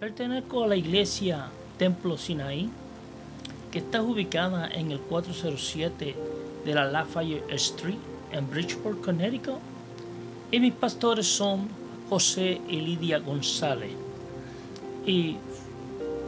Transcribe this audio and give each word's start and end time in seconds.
Pertenezco 0.00 0.64
a 0.64 0.66
la 0.66 0.76
iglesia 0.76 1.50
Templo 1.76 2.16
Sinaí, 2.16 2.70
que 3.70 3.80
está 3.80 4.00
ubicada 4.00 4.66
en 4.66 4.92
el 4.92 4.98
407 4.98 6.14
de 6.64 6.74
la 6.74 6.86
Lafayette 6.86 7.52
Street 7.52 7.98
en 8.32 8.48
Bridgeport, 8.48 9.02
Connecticut. 9.02 9.58
Y 10.50 10.58
mis 10.58 10.72
pastores 10.72 11.26
son 11.26 11.68
José 12.08 12.62
y 12.66 12.80
Lidia 12.80 13.18
González. 13.18 13.90
Y 15.04 15.36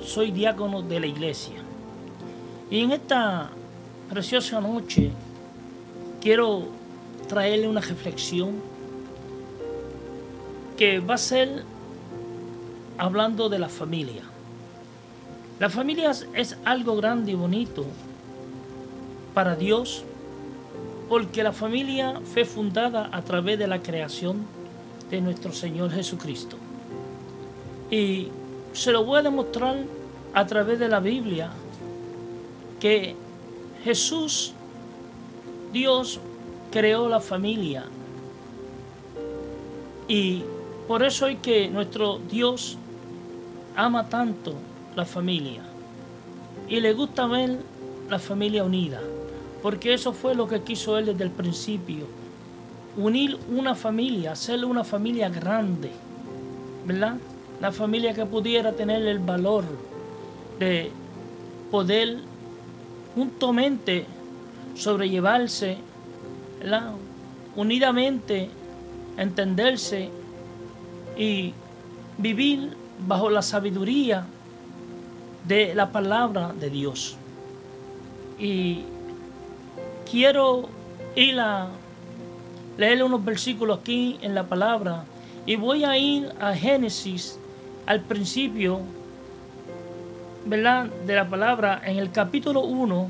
soy 0.04 0.32
diácono 0.32 0.82
de 0.82 1.00
la 1.00 1.06
iglesia. 1.06 1.56
Y 2.70 2.80
en 2.80 2.92
esta 2.92 3.52
preciosa 4.10 4.60
noche 4.60 5.12
quiero 6.20 6.68
traerle 7.26 7.68
una 7.68 7.80
reflexión 7.80 8.50
que 10.76 11.00
va 11.00 11.14
a 11.14 11.18
ser 11.18 11.71
hablando 12.98 13.48
de 13.48 13.58
la 13.58 13.68
familia. 13.68 14.22
La 15.58 15.70
familia 15.70 16.10
es 16.34 16.56
algo 16.64 16.96
grande 16.96 17.32
y 17.32 17.34
bonito 17.34 17.84
para 19.34 19.54
Dios 19.54 20.04
porque 21.08 21.42
la 21.42 21.52
familia 21.52 22.20
fue 22.24 22.44
fundada 22.44 23.10
a 23.12 23.22
través 23.22 23.58
de 23.58 23.66
la 23.66 23.82
creación 23.82 24.46
de 25.10 25.20
nuestro 25.20 25.52
Señor 25.52 25.90
Jesucristo. 25.90 26.56
Y 27.90 28.28
se 28.72 28.92
lo 28.92 29.04
voy 29.04 29.18
a 29.18 29.22
demostrar 29.22 29.76
a 30.32 30.46
través 30.46 30.78
de 30.78 30.88
la 30.88 31.00
Biblia 31.00 31.50
que 32.80 33.14
Jesús, 33.84 34.54
Dios, 35.72 36.18
creó 36.70 37.08
la 37.08 37.20
familia. 37.20 37.84
Y 40.08 40.42
por 40.88 41.02
eso 41.02 41.26
es 41.26 41.38
que 41.40 41.68
nuestro 41.68 42.18
Dios 42.30 42.78
ama 43.76 44.08
tanto 44.08 44.54
la 44.94 45.04
familia 45.04 45.62
y 46.68 46.80
le 46.80 46.92
gusta 46.92 47.26
ver 47.26 47.58
la 48.08 48.18
familia 48.18 48.64
unida, 48.64 49.00
porque 49.62 49.94
eso 49.94 50.12
fue 50.12 50.34
lo 50.34 50.48
que 50.48 50.62
quiso 50.62 50.98
él 50.98 51.06
desde 51.06 51.24
el 51.24 51.30
principio, 51.30 52.06
unir 52.96 53.38
una 53.50 53.74
familia, 53.74 54.32
hacerle 54.32 54.66
una 54.66 54.84
familia 54.84 55.28
grande, 55.28 55.90
¿verdad? 56.86 57.16
La 57.60 57.72
familia 57.72 58.12
que 58.12 58.26
pudiera 58.26 58.72
tener 58.72 59.06
el 59.06 59.18
valor 59.18 59.64
de 60.58 60.90
poder 61.70 62.18
juntamente 63.14 64.06
sobrellevarse, 64.74 65.78
¿verdad? 66.60 66.92
unidamente 67.56 68.48
entenderse 69.16 70.08
y 71.16 71.52
vivir 72.18 72.81
bajo 73.06 73.30
la 73.30 73.42
sabiduría 73.42 74.24
de 75.46 75.74
la 75.74 75.90
palabra 75.90 76.52
de 76.58 76.70
Dios. 76.70 77.16
Y 78.38 78.82
quiero 80.10 80.68
ir 81.14 81.38
a 81.40 81.68
leer 82.76 83.02
unos 83.02 83.24
versículos 83.24 83.80
aquí 83.80 84.18
en 84.22 84.34
la 84.34 84.44
palabra 84.44 85.04
y 85.46 85.56
voy 85.56 85.84
a 85.84 85.96
ir 85.98 86.32
a 86.40 86.54
Génesis 86.54 87.38
al 87.86 88.00
principio, 88.00 88.80
¿verdad? 90.46 90.86
De 91.06 91.14
la 91.14 91.28
palabra 91.28 91.82
en 91.84 91.98
el 91.98 92.10
capítulo 92.10 92.60
1 92.60 93.08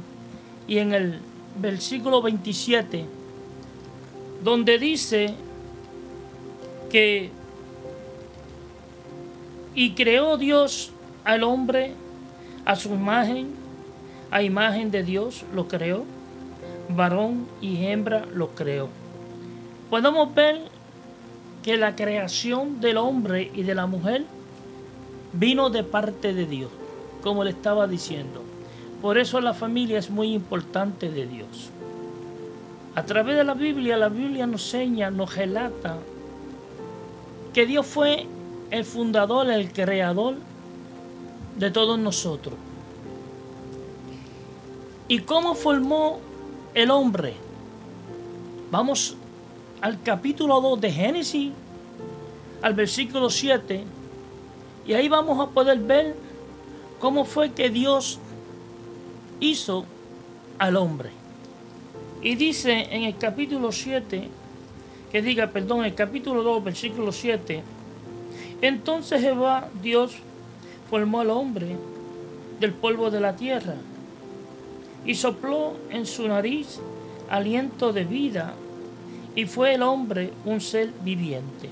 y 0.66 0.78
en 0.78 0.92
el 0.92 1.20
versículo 1.60 2.22
27, 2.22 3.04
donde 4.42 4.78
dice 4.78 5.34
que 6.90 7.30
y 9.74 9.92
creó 9.92 10.36
Dios 10.36 10.90
al 11.24 11.42
hombre 11.42 11.94
a 12.64 12.76
su 12.76 12.90
imagen, 12.90 13.54
a 14.30 14.42
imagen 14.42 14.90
de 14.90 15.02
Dios 15.02 15.44
lo 15.54 15.68
creó, 15.68 16.04
varón 16.88 17.46
y 17.60 17.86
hembra 17.86 18.26
lo 18.32 18.50
creó. 18.50 18.88
Podemos 19.90 20.34
ver 20.34 20.62
que 21.62 21.76
la 21.76 21.94
creación 21.96 22.80
del 22.80 22.96
hombre 22.96 23.50
y 23.54 23.62
de 23.62 23.74
la 23.74 23.86
mujer 23.86 24.24
vino 25.32 25.70
de 25.70 25.84
parte 25.84 26.34
de 26.34 26.46
Dios, 26.46 26.70
como 27.22 27.44
le 27.44 27.50
estaba 27.50 27.86
diciendo. 27.86 28.42
Por 29.00 29.18
eso 29.18 29.40
la 29.40 29.54
familia 29.54 29.98
es 29.98 30.10
muy 30.10 30.32
importante 30.32 31.10
de 31.10 31.26
Dios. 31.26 31.70
A 32.94 33.04
través 33.04 33.36
de 33.36 33.44
la 33.44 33.54
Biblia, 33.54 33.96
la 33.96 34.08
Biblia 34.08 34.46
nos 34.46 34.74
enseña, 34.74 35.10
nos 35.10 35.34
relata 35.34 35.96
que 37.52 37.66
Dios 37.66 37.86
fue 37.86 38.26
el 38.72 38.86
fundador, 38.86 39.50
el 39.50 39.70
creador 39.70 40.36
de 41.58 41.70
todos 41.70 41.98
nosotros. 41.98 42.54
¿Y 45.08 45.18
cómo 45.20 45.54
formó 45.54 46.18
el 46.72 46.90
hombre? 46.90 47.34
Vamos 48.70 49.14
al 49.82 50.02
capítulo 50.02 50.58
2 50.62 50.80
de 50.80 50.90
Génesis, 50.90 51.52
al 52.62 52.72
versículo 52.72 53.28
7, 53.28 53.84
y 54.86 54.94
ahí 54.94 55.06
vamos 55.06 55.38
a 55.38 55.50
poder 55.50 55.78
ver 55.78 56.16
cómo 56.98 57.26
fue 57.26 57.52
que 57.52 57.68
Dios 57.68 58.18
hizo 59.38 59.84
al 60.58 60.78
hombre. 60.78 61.10
Y 62.22 62.36
dice 62.36 62.88
en 62.90 63.02
el 63.02 63.18
capítulo 63.18 63.70
7, 63.70 64.30
que 65.10 65.20
diga, 65.20 65.48
perdón, 65.48 65.84
el 65.84 65.94
capítulo 65.94 66.42
2, 66.42 66.64
versículo 66.64 67.12
7, 67.12 67.62
entonces 68.62 69.20
Jehová 69.20 69.68
Dios 69.82 70.14
formó 70.88 71.20
al 71.20 71.30
hombre 71.30 71.76
del 72.60 72.72
polvo 72.72 73.10
de 73.10 73.20
la 73.20 73.36
tierra 73.36 73.74
y 75.04 75.14
sopló 75.14 75.74
en 75.90 76.06
su 76.06 76.26
nariz 76.28 76.80
aliento 77.28 77.92
de 77.92 78.04
vida 78.04 78.54
y 79.34 79.46
fue 79.46 79.74
el 79.74 79.82
hombre 79.82 80.32
un 80.44 80.60
ser 80.60 80.90
viviente. 81.02 81.70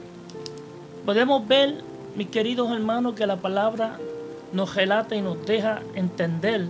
Podemos 1.04 1.46
ver, 1.46 1.82
mis 2.16 2.28
queridos 2.28 2.70
hermanos, 2.72 3.14
que 3.14 3.26
la 3.26 3.36
palabra 3.36 3.98
nos 4.52 4.74
relata 4.74 5.14
y 5.14 5.22
nos 5.22 5.44
deja 5.46 5.80
entender 5.94 6.66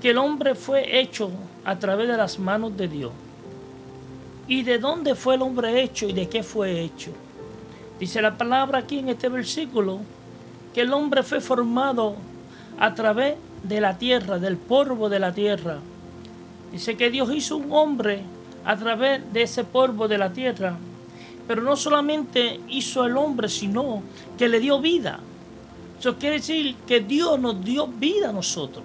que 0.00 0.10
el 0.10 0.18
hombre 0.18 0.54
fue 0.54 1.00
hecho 1.00 1.30
a 1.64 1.78
través 1.78 2.08
de 2.08 2.16
las 2.16 2.38
manos 2.38 2.76
de 2.76 2.88
Dios. 2.88 3.12
¿Y 4.48 4.62
de 4.62 4.78
dónde 4.78 5.14
fue 5.14 5.36
el 5.36 5.42
hombre 5.42 5.82
hecho 5.82 6.08
y 6.08 6.12
de 6.12 6.28
qué 6.28 6.42
fue 6.42 6.80
hecho? 6.80 7.12
Dice 7.98 8.20
la 8.20 8.36
palabra 8.36 8.78
aquí 8.78 8.98
en 8.98 9.10
este 9.10 9.28
versículo 9.28 10.00
que 10.74 10.82
el 10.82 10.92
hombre 10.92 11.22
fue 11.22 11.40
formado 11.40 12.16
a 12.78 12.94
través 12.94 13.36
de 13.62 13.80
la 13.80 13.98
tierra, 13.98 14.38
del 14.38 14.56
polvo 14.56 15.08
de 15.08 15.18
la 15.18 15.32
tierra. 15.32 15.78
Dice 16.72 16.96
que 16.96 17.10
Dios 17.10 17.32
hizo 17.34 17.56
un 17.56 17.72
hombre 17.72 18.22
a 18.64 18.76
través 18.76 19.32
de 19.32 19.42
ese 19.42 19.64
polvo 19.64 20.08
de 20.08 20.18
la 20.18 20.32
tierra. 20.32 20.76
Pero 21.46 21.62
no 21.62 21.76
solamente 21.76 22.60
hizo 22.68 23.04
el 23.04 23.16
hombre, 23.16 23.48
sino 23.48 24.02
que 24.38 24.48
le 24.48 24.60
dio 24.60 24.80
vida. 24.80 25.20
Eso 25.98 26.16
quiere 26.16 26.36
decir 26.36 26.76
que 26.86 27.00
Dios 27.00 27.38
nos 27.38 27.64
dio 27.64 27.86
vida 27.86 28.30
a 28.30 28.32
nosotros. 28.32 28.84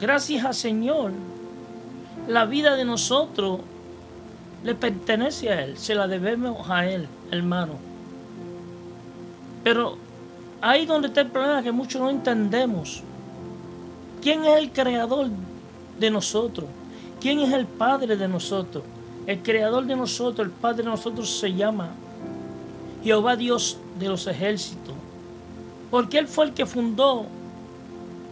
Gracias 0.00 0.44
al 0.44 0.54
Señor, 0.54 1.12
la 2.28 2.44
vida 2.44 2.76
de 2.76 2.84
nosotros 2.84 3.60
le 4.64 4.74
pertenece 4.74 5.50
a 5.50 5.62
Él, 5.62 5.76
se 5.76 5.94
la 5.94 6.08
debemos 6.08 6.68
a 6.70 6.86
Él, 6.86 7.06
hermano. 7.30 7.74
Pero 9.62 9.98
ahí 10.60 10.86
donde 10.86 11.08
está 11.08 11.20
el 11.20 11.28
problema 11.28 11.62
que 11.62 11.70
muchos 11.70 12.00
no 12.00 12.08
entendemos. 12.08 13.02
¿Quién 14.22 14.44
es 14.44 14.56
el 14.56 14.72
creador 14.72 15.28
de 16.00 16.10
nosotros? 16.10 16.66
¿Quién 17.20 17.40
es 17.40 17.52
el 17.52 17.66
Padre 17.66 18.16
de 18.16 18.26
nosotros? 18.26 18.82
El 19.26 19.42
creador 19.42 19.84
de 19.84 19.96
nosotros, 19.96 20.46
el 20.46 20.52
Padre 20.52 20.82
de 20.82 20.90
nosotros 20.90 21.38
se 21.38 21.52
llama 21.52 21.90
Jehová 23.02 23.36
Dios 23.36 23.76
de 23.98 24.08
los 24.08 24.26
ejércitos. 24.26 24.94
Porque 25.90 26.18
Él 26.18 26.26
fue 26.26 26.46
el 26.46 26.54
que 26.54 26.64
fundó 26.64 27.26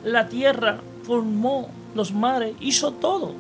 la 0.03 0.29
tierra, 0.29 0.81
formó 1.03 1.69
los 1.95 2.13
mares, 2.13 2.55
hizo 2.61 2.93
todo. 2.93 3.35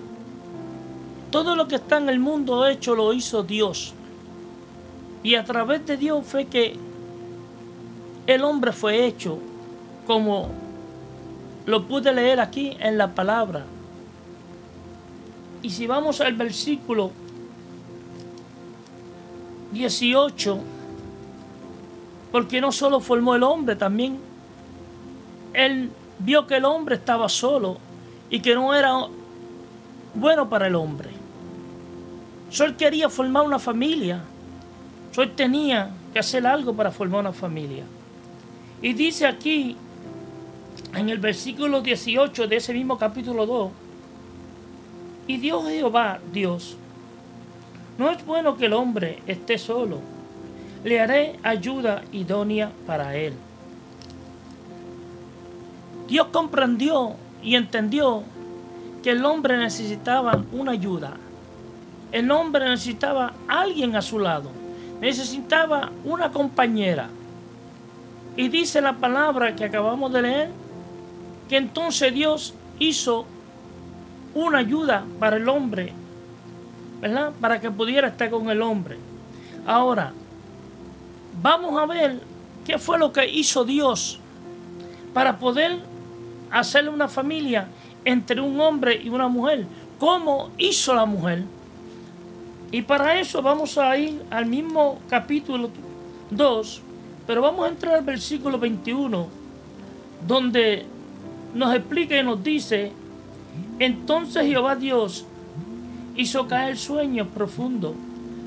Todo 1.32 1.56
lo 1.56 1.66
que 1.66 1.76
está 1.76 1.96
en 1.96 2.10
el 2.10 2.20
mundo 2.20 2.66
hecho 2.68 2.94
lo 2.94 3.12
hizo 3.12 3.42
Dios. 3.42 3.94
Y 5.22 5.34
a 5.34 5.44
través 5.44 5.84
de 5.86 5.96
Dios 5.96 6.24
fue 6.26 6.44
que 6.44 6.76
el 8.26 8.44
hombre 8.44 8.72
fue 8.72 9.06
hecho 9.06 9.38
como 10.06 10.50
lo 11.64 11.86
pude 11.88 12.12
leer 12.12 12.38
aquí 12.38 12.76
en 12.78 12.98
la 12.98 13.14
palabra. 13.14 13.64
Y 15.62 15.70
si 15.70 15.86
vamos 15.86 16.20
al 16.20 16.34
versículo 16.34 17.12
18, 19.72 20.58
porque 22.30 22.60
no 22.60 22.72
solo 22.72 23.00
formó 23.00 23.36
el 23.36 23.42
hombre, 23.42 23.76
también 23.76 24.18
él 25.54 25.90
vio 26.18 26.46
que 26.46 26.56
el 26.56 26.66
hombre 26.66 26.96
estaba 26.96 27.28
solo 27.28 27.78
y 28.28 28.40
que 28.40 28.54
no 28.54 28.74
era 28.74 29.06
bueno 30.14 30.48
para 30.48 30.66
el 30.66 30.74
hombre. 30.74 31.11
Sol 32.52 32.76
quería 32.76 33.08
formar 33.08 33.46
una 33.46 33.58
familia. 33.58 34.20
Sol 35.12 35.32
tenía 35.34 35.88
que 36.12 36.18
hacer 36.18 36.46
algo 36.46 36.74
para 36.74 36.90
formar 36.90 37.20
una 37.20 37.32
familia. 37.32 37.84
Y 38.82 38.92
dice 38.92 39.26
aquí, 39.26 39.74
en 40.94 41.08
el 41.08 41.18
versículo 41.18 41.80
18 41.80 42.46
de 42.46 42.56
ese 42.56 42.74
mismo 42.74 42.98
capítulo 42.98 43.46
2, 43.46 43.70
y 45.28 45.38
Dios 45.38 45.66
Jehová, 45.66 46.20
Dios, 46.30 46.76
no 47.96 48.10
es 48.10 48.22
bueno 48.26 48.58
que 48.58 48.66
el 48.66 48.74
hombre 48.74 49.22
esté 49.26 49.56
solo, 49.56 50.00
le 50.84 51.00
haré 51.00 51.38
ayuda 51.42 52.02
idónea 52.12 52.70
para 52.86 53.16
él. 53.16 53.32
Dios 56.06 56.26
comprendió 56.26 57.14
y 57.42 57.54
entendió 57.54 58.24
que 59.02 59.12
el 59.12 59.24
hombre 59.24 59.56
necesitaba 59.56 60.44
una 60.52 60.72
ayuda. 60.72 61.16
El 62.12 62.30
hombre 62.30 62.68
necesitaba 62.68 63.32
alguien 63.48 63.96
a 63.96 64.02
su 64.02 64.18
lado. 64.18 64.50
Necesitaba 65.00 65.90
una 66.04 66.30
compañera. 66.30 67.08
Y 68.36 68.48
dice 68.48 68.80
la 68.80 68.92
palabra 68.92 69.56
que 69.56 69.64
acabamos 69.64 70.12
de 70.12 70.22
leer, 70.22 70.50
que 71.48 71.56
entonces 71.56 72.14
Dios 72.14 72.54
hizo 72.78 73.26
una 74.34 74.58
ayuda 74.58 75.04
para 75.18 75.36
el 75.36 75.48
hombre, 75.48 75.92
¿verdad? 77.00 77.32
Para 77.40 77.60
que 77.60 77.70
pudiera 77.70 78.08
estar 78.08 78.30
con 78.30 78.48
el 78.50 78.62
hombre. 78.62 78.96
Ahora, 79.66 80.12
vamos 81.42 81.80
a 81.80 81.86
ver 81.86 82.20
qué 82.64 82.78
fue 82.78 82.98
lo 82.98 83.12
que 83.12 83.28
hizo 83.28 83.64
Dios 83.64 84.18
para 85.12 85.38
poder 85.38 85.78
hacerle 86.50 86.90
una 86.90 87.08
familia 87.08 87.68
entre 88.04 88.40
un 88.40 88.58
hombre 88.60 89.00
y 89.02 89.08
una 89.08 89.28
mujer. 89.28 89.66
¿Cómo 89.98 90.50
hizo 90.58 90.94
la 90.94 91.04
mujer? 91.04 91.44
Y 92.72 92.82
para 92.82 93.20
eso 93.20 93.42
vamos 93.42 93.78
a 93.78 93.96
ir 93.96 94.22
al 94.30 94.46
mismo 94.46 94.98
capítulo 95.08 95.70
2, 96.30 96.82
pero 97.26 97.42
vamos 97.42 97.66
a 97.66 97.68
entrar 97.68 97.94
al 97.94 98.04
versículo 98.04 98.58
21, 98.58 99.28
donde 100.26 100.86
nos 101.54 101.74
explica 101.74 102.18
y 102.18 102.24
nos 102.24 102.42
dice, 102.42 102.90
entonces 103.78 104.46
Jehová 104.46 104.74
Dios 104.74 105.26
hizo 106.16 106.48
caer 106.48 106.78
sueño 106.78 107.26
profundo 107.26 107.94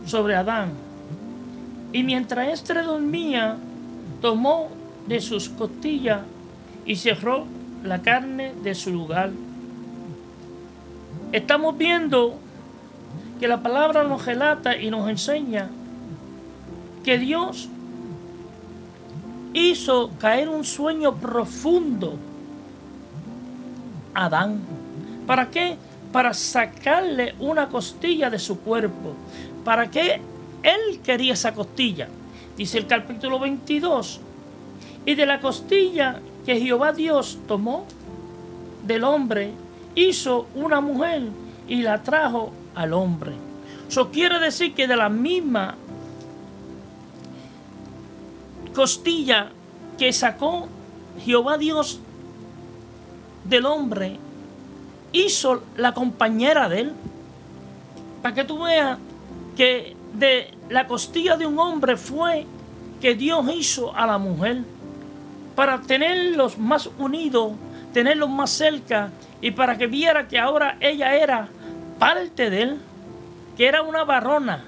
sobre 0.06 0.36
Adán, 0.36 0.72
y 1.94 2.04
mientras 2.04 2.50
éste 2.50 2.82
dormía, 2.82 3.58
tomó 4.22 4.70
de 5.08 5.22
sus 5.22 5.50
costillas 5.50 6.22
y 6.86 6.96
cerró 6.96 7.46
la 7.84 8.02
carne 8.02 8.54
de 8.64 8.74
su 8.74 8.90
lugar 8.92 9.32
Estamos 11.36 11.78
viendo 11.78 12.40
que 13.40 13.48
la 13.48 13.62
palabra 13.62 14.04
nos 14.04 14.26
relata 14.26 14.78
y 14.78 14.90
nos 14.90 15.10
enseña 15.10 15.70
que 17.04 17.18
Dios 17.18 17.70
hizo 19.54 20.12
caer 20.20 20.50
un 20.50 20.64
sueño 20.64 21.16
profundo 21.16 22.18
a 24.14 24.26
Adán. 24.26 24.60
¿Para 25.28 25.50
qué? 25.50 25.78
Para 26.12 26.34
sacarle 26.34 27.36
una 27.40 27.68
costilla 27.68 28.30
de 28.30 28.40
su 28.40 28.60
cuerpo. 28.60 29.14
¿Para 29.64 29.90
qué 29.90 30.22
él 30.64 31.00
quería 31.04 31.34
esa 31.34 31.54
costilla? 31.54 32.08
Dice 32.58 32.78
el 32.78 32.88
capítulo 32.88 33.40
22. 33.40 34.22
Y 35.06 35.16
de 35.16 35.26
la 35.26 35.40
costilla 35.40 36.20
que 36.46 36.60
Jehová 36.60 36.92
Dios 36.94 37.38
tomó 37.48 37.86
del 38.86 39.04
hombre 39.04 39.52
hizo 39.96 40.48
una 40.56 40.82
mujer 40.82 41.24
y 41.68 41.82
la 41.82 42.04
trajo 42.04 42.52
al 42.76 42.94
hombre. 42.94 43.34
Eso 43.88 44.12
quiere 44.12 44.40
decir 44.40 44.74
que 44.74 44.88
de 44.88 44.96
la 44.96 45.10
misma 45.10 45.76
costilla 48.74 49.50
que 49.98 50.12
sacó 50.12 50.68
Jehová 51.24 51.58
Dios 51.58 52.00
del 53.46 53.66
hombre, 53.66 54.18
hizo 55.14 55.64
la 55.78 55.94
compañera 55.94 56.68
de 56.68 56.82
él. 56.82 56.94
Para 58.22 58.36
que 58.36 58.44
tú 58.44 58.64
veas 58.64 58.98
que 59.56 59.96
de 60.14 60.52
la 60.70 60.88
costilla 60.88 61.38
de 61.38 61.46
un 61.46 61.60
hombre 61.60 61.96
fue 61.96 62.46
que 63.00 63.16
Dios 63.16 63.46
hizo 63.56 63.96
a 63.96 64.06
la 64.06 64.18
mujer. 64.18 64.64
Para 65.56 65.80
tenerlos 65.82 66.58
más 66.58 66.90
unidos, 66.98 67.54
tenerlos 67.94 68.30
más 68.30 68.50
cerca 68.50 69.12
y 69.40 69.52
para 69.52 69.78
que 69.78 69.88
viera 69.88 70.28
que 70.28 70.38
ahora 70.38 70.78
ella 70.82 71.16
era 71.16 71.48
parte 72.00 72.50
de 72.50 72.62
él, 72.62 72.78
que 73.58 73.68
era 73.68 73.82
una 73.82 74.04
varona. 74.04 74.64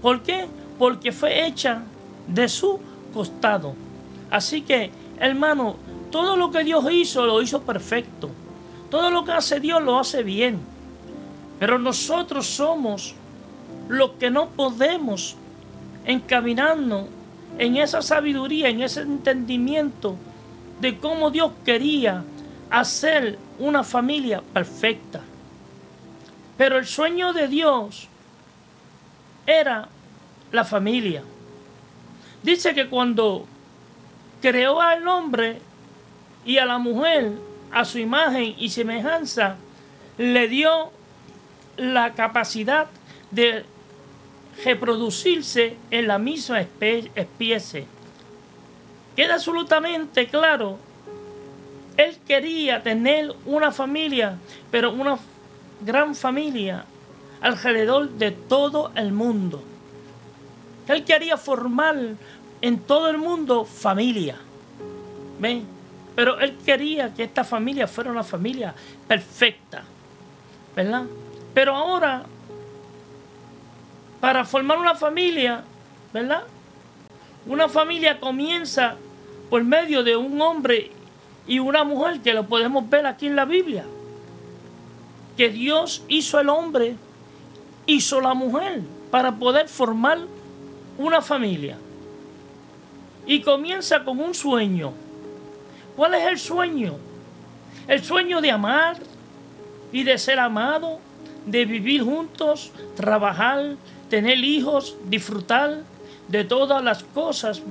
¿Por 0.00 0.22
qué? 0.22 0.46
Porque 0.78 1.12
fue 1.12 1.46
hecha 1.46 1.82
de 2.26 2.48
su 2.48 2.80
costado. 3.12 3.74
Así 4.30 4.62
que, 4.62 4.90
hermano, 5.18 5.76
todo 6.10 6.36
lo 6.36 6.50
que 6.50 6.64
Dios 6.64 6.84
hizo 6.90 7.26
lo 7.26 7.42
hizo 7.42 7.62
perfecto. 7.62 8.30
Todo 8.90 9.10
lo 9.10 9.24
que 9.24 9.32
hace 9.32 9.60
Dios 9.60 9.82
lo 9.82 9.98
hace 9.98 10.22
bien. 10.22 10.60
Pero 11.58 11.78
nosotros 11.78 12.46
somos 12.46 13.14
los 13.88 14.10
que 14.12 14.30
no 14.30 14.48
podemos 14.48 15.36
encaminarnos 16.04 17.06
en 17.58 17.76
esa 17.76 18.02
sabiduría, 18.02 18.68
en 18.68 18.82
ese 18.82 19.02
entendimiento 19.02 20.16
de 20.80 20.98
cómo 20.98 21.30
Dios 21.30 21.52
quería 21.64 22.24
hacer 22.70 23.38
una 23.58 23.84
familia 23.84 24.42
perfecta. 24.52 25.20
Pero 26.56 26.78
el 26.78 26.86
sueño 26.86 27.32
de 27.32 27.48
Dios 27.48 28.08
era 29.46 29.88
la 30.52 30.64
familia. 30.64 31.22
Dice 32.42 32.74
que 32.74 32.88
cuando 32.88 33.46
creó 34.40 34.80
al 34.80 35.06
hombre 35.08 35.60
y 36.44 36.58
a 36.58 36.66
la 36.66 36.78
mujer 36.78 37.32
a 37.72 37.84
su 37.84 37.98
imagen 37.98 38.54
y 38.58 38.68
semejanza, 38.68 39.56
le 40.18 40.48
dio 40.48 40.90
la 41.76 42.14
capacidad 42.14 42.86
de 43.30 43.64
reproducirse 44.64 45.76
en 45.90 46.06
la 46.06 46.18
misma 46.18 46.60
especie. 46.60 47.86
Queda 49.16 49.34
absolutamente 49.34 50.28
claro 50.28 50.78
él 51.96 52.16
quería 52.26 52.82
tener 52.82 53.32
una 53.46 53.70
familia, 53.70 54.38
pero 54.70 54.92
una 54.92 55.16
gran 55.84 56.14
familia 56.14 56.84
alrededor 57.40 58.10
de 58.10 58.30
todo 58.30 58.90
el 58.94 59.12
mundo. 59.12 59.62
Él 60.88 61.04
quería 61.04 61.36
formar 61.36 61.96
en 62.60 62.80
todo 62.80 63.08
el 63.08 63.18
mundo 63.18 63.64
familia. 63.64 64.36
Pero 66.16 66.40
él 66.40 66.56
quería 66.64 67.12
que 67.12 67.24
esta 67.24 67.44
familia 67.44 67.86
fuera 67.86 68.10
una 68.10 68.22
familia 68.22 68.74
perfecta. 69.06 69.82
¿Verdad? 70.74 71.04
Pero 71.52 71.74
ahora, 71.74 72.24
para 74.20 74.44
formar 74.44 74.78
una 74.78 74.94
familia, 74.94 75.62
¿verdad? 76.12 76.44
Una 77.46 77.68
familia 77.68 78.18
comienza 78.18 78.96
por 79.50 79.62
medio 79.62 80.02
de 80.02 80.16
un 80.16 80.40
hombre 80.40 80.90
y 81.46 81.58
una 81.58 81.84
mujer 81.84 82.20
que 82.20 82.32
lo 82.32 82.46
podemos 82.46 82.88
ver 82.88 83.06
aquí 83.06 83.26
en 83.26 83.36
la 83.36 83.44
Biblia. 83.44 83.84
Que 85.36 85.48
Dios 85.48 86.02
hizo 86.08 86.38
el 86.40 86.48
hombre, 86.48 86.96
hizo 87.86 88.20
la 88.20 88.34
mujer 88.34 88.82
para 89.10 89.34
poder 89.36 89.68
formar 89.68 90.18
una 90.98 91.20
familia. 91.22 91.76
Y 93.26 93.40
comienza 93.40 94.04
con 94.04 94.20
un 94.20 94.34
sueño. 94.34 94.92
¿Cuál 95.96 96.14
es 96.14 96.26
el 96.26 96.38
sueño? 96.38 96.96
El 97.86 98.02
sueño 98.02 98.40
de 98.40 98.50
amar 98.50 98.96
y 99.92 100.02
de 100.02 100.18
ser 100.18 100.38
amado, 100.38 100.98
de 101.46 101.64
vivir 101.64 102.02
juntos, 102.02 102.72
trabajar, 102.96 103.76
tener 104.08 104.38
hijos, 104.38 104.96
disfrutar 105.04 105.82
de 106.28 106.44
todas 106.44 106.82
las 106.82 107.04
cosas 107.04 107.62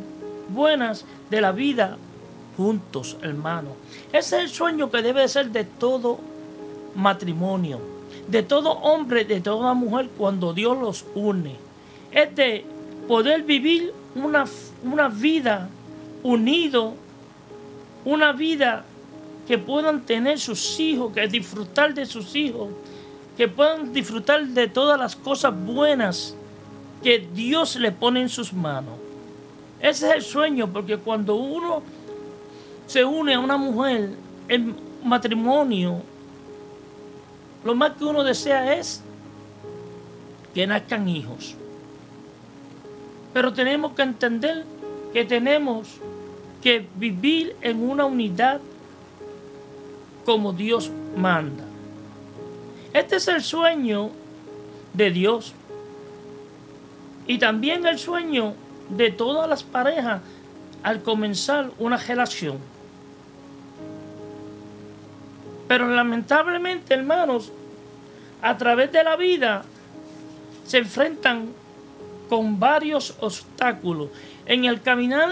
buenas 0.50 1.05
de 1.29 1.41
la 1.41 1.51
vida 1.51 1.98
juntos, 2.55 3.17
hermano. 3.22 3.70
Ese 4.12 4.38
es 4.38 4.43
el 4.43 4.50
sueño 4.50 4.91
que 4.91 5.01
debe 5.01 5.27
ser 5.27 5.50
de 5.50 5.63
todo 5.65 6.20
matrimonio, 6.95 7.79
de 8.27 8.43
todo 8.43 8.71
hombre, 8.71 9.25
de 9.25 9.41
toda 9.41 9.73
mujer 9.73 10.09
cuando 10.17 10.53
Dios 10.53 10.77
los 10.77 11.05
une. 11.15 11.55
Es 12.12 12.35
de 12.35 12.65
poder 13.07 13.43
vivir 13.43 13.93
una, 14.15 14.45
una 14.83 15.07
vida 15.09 15.69
unido, 16.23 16.93
una 18.05 18.31
vida 18.31 18.85
que 19.47 19.57
puedan 19.57 20.01
tener 20.01 20.39
sus 20.39 20.79
hijos, 20.79 21.13
que 21.13 21.27
disfrutar 21.27 21.93
de 21.93 22.05
sus 22.05 22.35
hijos, 22.35 22.69
que 23.38 23.47
puedan 23.47 23.91
disfrutar 23.91 24.45
de 24.47 24.67
todas 24.67 25.00
las 25.00 25.15
cosas 25.15 25.53
buenas 25.65 26.35
que 27.01 27.19
Dios 27.33 27.75
le 27.75 27.91
pone 27.91 28.21
en 28.21 28.29
sus 28.29 28.53
manos. 28.53 28.93
Ese 29.81 30.07
es 30.07 30.13
el 30.13 30.21
sueño, 30.21 30.71
porque 30.71 30.97
cuando 30.97 31.35
uno 31.35 31.83
se 32.88 33.03
une 33.03 33.33
a 33.33 33.39
una 33.39 33.57
mujer 33.57 34.12
en 34.47 34.75
matrimonio, 35.03 36.01
lo 37.63 37.75
más 37.75 37.93
que 37.93 38.05
uno 38.05 38.24
desea 38.24 38.75
es 38.75 39.01
que 40.53 40.67
nazcan 40.67 41.08
hijos. 41.08 41.55
Pero 43.34 43.53
tenemos 43.53 43.93
que 43.93 44.03
entender 44.03 44.65
que 45.12 45.25
tenemos 45.25 45.88
que 46.62 46.88
vivir 46.96 47.55
en 47.62 47.89
una 47.89 48.05
unidad 48.05 48.62
como 50.25 50.53
Dios 50.53 50.91
manda. 51.17 51.63
Este 52.93 53.15
es 53.15 53.27
el 53.27 53.41
sueño 53.41 54.12
de 54.93 55.12
Dios. 55.12 55.53
Y 57.25 57.38
también 57.39 57.86
el 57.86 57.98
sueño 57.98 58.53
de 58.89 59.12
todas 59.12 59.50
las 59.50 59.63
parejas 59.63 60.22
al 60.84 61.01
comenzar 61.01 61.72
una 61.79 61.98
relación. 61.98 62.58
Pero 65.74 65.88
lamentablemente, 65.88 66.94
hermanos, 66.94 67.51
a 68.44 68.56
través 68.56 68.92
de 68.92 69.03
la 69.03 69.15
vida 69.15 69.63
se 70.68 70.77
enfrentan 70.77 71.50
con 72.30 72.60
varios 72.60 73.18
obstáculos. 73.20 74.10
En 74.46 74.65
el 74.65 74.84
caminar 74.84 75.32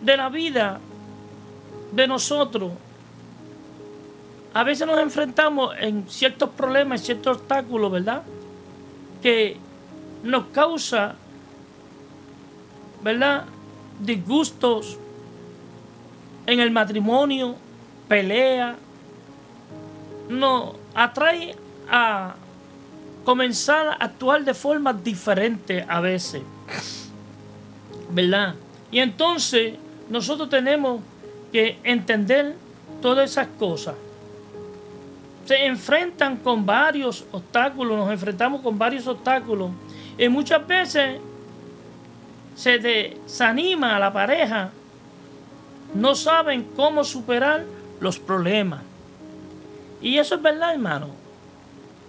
de 0.00 0.16
la 0.16 0.30
vida 0.30 0.80
de 1.92 2.06
nosotros, 2.06 2.72
a 4.54 4.64
veces 4.64 4.86
nos 4.86 5.00
enfrentamos 5.00 5.74
en 5.78 6.08
ciertos 6.08 6.48
problemas, 6.48 7.02
ciertos 7.02 7.36
obstáculos, 7.36 7.92
¿verdad? 7.92 8.22
Que 9.20 9.58
nos 10.22 10.46
causa, 10.46 11.14
¿verdad? 13.02 13.44
Disgustos 14.00 14.96
en 16.46 16.60
el 16.60 16.70
matrimonio, 16.70 17.67
pelea, 18.08 18.76
nos 20.28 20.74
atrae 20.94 21.54
a 21.88 22.34
comenzar 23.24 23.88
a 23.88 23.92
actuar 23.92 24.44
de 24.44 24.54
forma 24.54 24.92
diferente 24.92 25.84
a 25.88 26.00
veces, 26.00 26.42
¿verdad? 28.10 28.54
Y 28.90 28.98
entonces 29.00 29.74
nosotros 30.08 30.48
tenemos 30.48 31.00
que 31.52 31.78
entender 31.84 32.56
todas 33.00 33.30
esas 33.30 33.48
cosas 33.58 33.94
se 35.48 35.64
enfrentan 35.64 36.36
con 36.36 36.66
varios 36.66 37.24
obstáculos, 37.32 37.96
nos 37.96 38.10
enfrentamos 38.10 38.60
con 38.60 38.78
varios 38.78 39.06
obstáculos. 39.06 39.70
Y 40.18 40.28
muchas 40.28 40.66
veces 40.66 41.18
se 42.54 42.78
desanima 42.78 43.96
a 43.96 43.98
la 43.98 44.12
pareja, 44.12 44.70
no 45.94 46.14
saben 46.14 46.64
cómo 46.76 47.02
superar 47.02 47.64
los 48.00 48.18
problemas. 48.18 48.82
Y 50.00 50.18
eso 50.18 50.36
es 50.36 50.42
verdad, 50.42 50.72
hermano. 50.72 51.08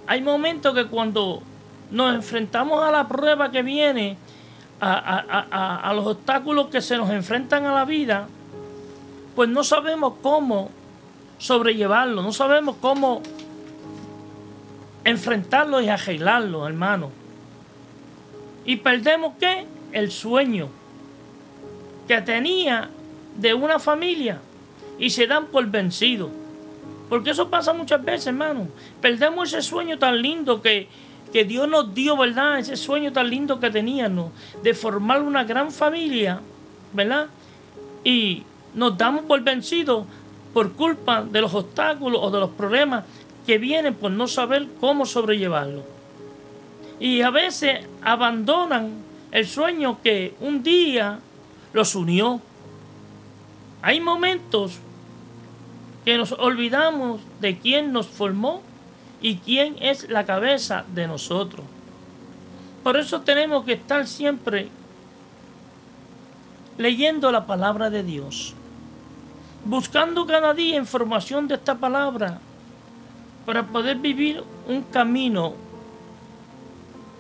Hay 0.08 0.22
momentos 0.22 0.74
que 0.76 0.86
cuando 0.86 1.42
nos 1.92 2.16
enfrentamos 2.16 2.84
a 2.84 2.92
la 2.92 3.08
prueba 3.08 3.52
que 3.52 3.64
viene, 3.64 4.18
a, 4.82 5.80
a 5.90 5.94
los 5.94 6.08
obstáculos 6.08 6.68
que 6.68 6.82
se 6.82 6.96
nos 6.98 7.10
enfrentan 7.10 7.66
a 7.66 7.74
la 7.74 7.86
vida, 7.86 8.28
pues 9.36 9.50
no 9.50 9.64
sabemos 9.64 10.14
cómo 10.22 10.70
sobrellevarlo, 11.38 12.22
no 12.22 12.32
sabemos 12.32 12.78
cómo 12.80 13.22
enfrentarlo 15.04 15.82
y 15.82 15.90
arreglarlo, 15.90 16.68
hermano. 16.68 17.12
Y 18.66 18.78
perdemos 18.78 19.34
qué? 19.40 19.66
El 19.92 20.12
sueño 20.12 20.70
que 22.08 22.22
tenía 22.22 22.90
de 23.38 23.54
una 23.54 23.80
familia 23.80 24.40
y 25.00 25.10
se 25.10 25.28
dan 25.28 25.48
por 25.48 25.66
vencidos. 25.68 26.30
Porque 27.10 27.32
eso 27.32 27.50
pasa 27.50 27.74
muchas 27.74 28.04
veces, 28.04 28.28
hermano. 28.28 28.68
Perdemos 29.02 29.52
ese 29.52 29.62
sueño 29.62 29.98
tan 29.98 30.22
lindo 30.22 30.62
que, 30.62 30.88
que 31.34 31.44
Dios 31.44 31.68
nos 31.68 31.94
dio, 31.94 32.16
¿verdad? 32.16 32.60
Ese 32.60 32.78
sueño 32.78 33.12
tan 33.12 33.30
lindo 33.30 33.60
que 33.60 33.72
teníamos 33.72 34.32
de 34.62 34.74
formar 34.74 35.22
una 35.22 35.44
gran 35.44 35.72
familia, 35.72 36.40
¿verdad? 36.94 37.28
Y 38.04 38.44
nos 38.76 38.98
damos 38.98 39.24
por 39.24 39.42
vencidos 39.42 40.06
por 40.54 40.74
culpa 40.74 41.24
de 41.24 41.42
los 41.42 41.54
obstáculos 41.54 42.20
o 42.24 42.30
de 42.30 42.40
los 42.40 42.52
problemas 42.52 43.06
que 43.46 43.58
vienen 43.58 43.96
por 43.96 44.12
no 44.12 44.28
saber 44.28 44.68
cómo 44.80 45.06
sobrellevarlo. 45.06 45.84
Y 47.00 47.22
a 47.22 47.30
veces 47.32 47.88
abandonan 48.04 48.92
el 49.32 49.48
sueño 49.48 50.00
que 50.04 50.36
un 50.42 50.62
día 50.62 51.20
los 51.74 51.96
unió. 51.96 52.42
Hay 53.82 54.00
momentos 54.02 54.80
que 56.10 56.18
nos 56.18 56.32
olvidamos 56.32 57.22
de 57.40 57.60
quién 57.60 57.94
nos 57.94 58.08
formó 58.08 58.64
y 59.22 59.36
quién 59.36 59.76
es 59.80 60.10
la 60.10 60.26
cabeza 60.26 60.84
de 60.96 61.06
nosotros. 61.06 61.64
Por 62.82 62.98
eso 62.98 63.22
tenemos 63.22 63.64
que 63.64 63.74
estar 63.74 64.08
siempre 64.08 64.70
leyendo 66.80 67.32
la 67.32 67.46
palabra 67.46 67.92
de 67.92 68.02
Dios 68.02 68.56
buscando 69.64 70.26
cada 70.26 70.56
día 70.56 70.78
información 70.78 71.48
de 71.48 71.54
esta 71.54 71.76
palabra 71.76 72.40
para 73.46 73.68
poder 73.68 73.98
vivir 73.98 74.44
un 74.68 74.82
camino 74.82 75.54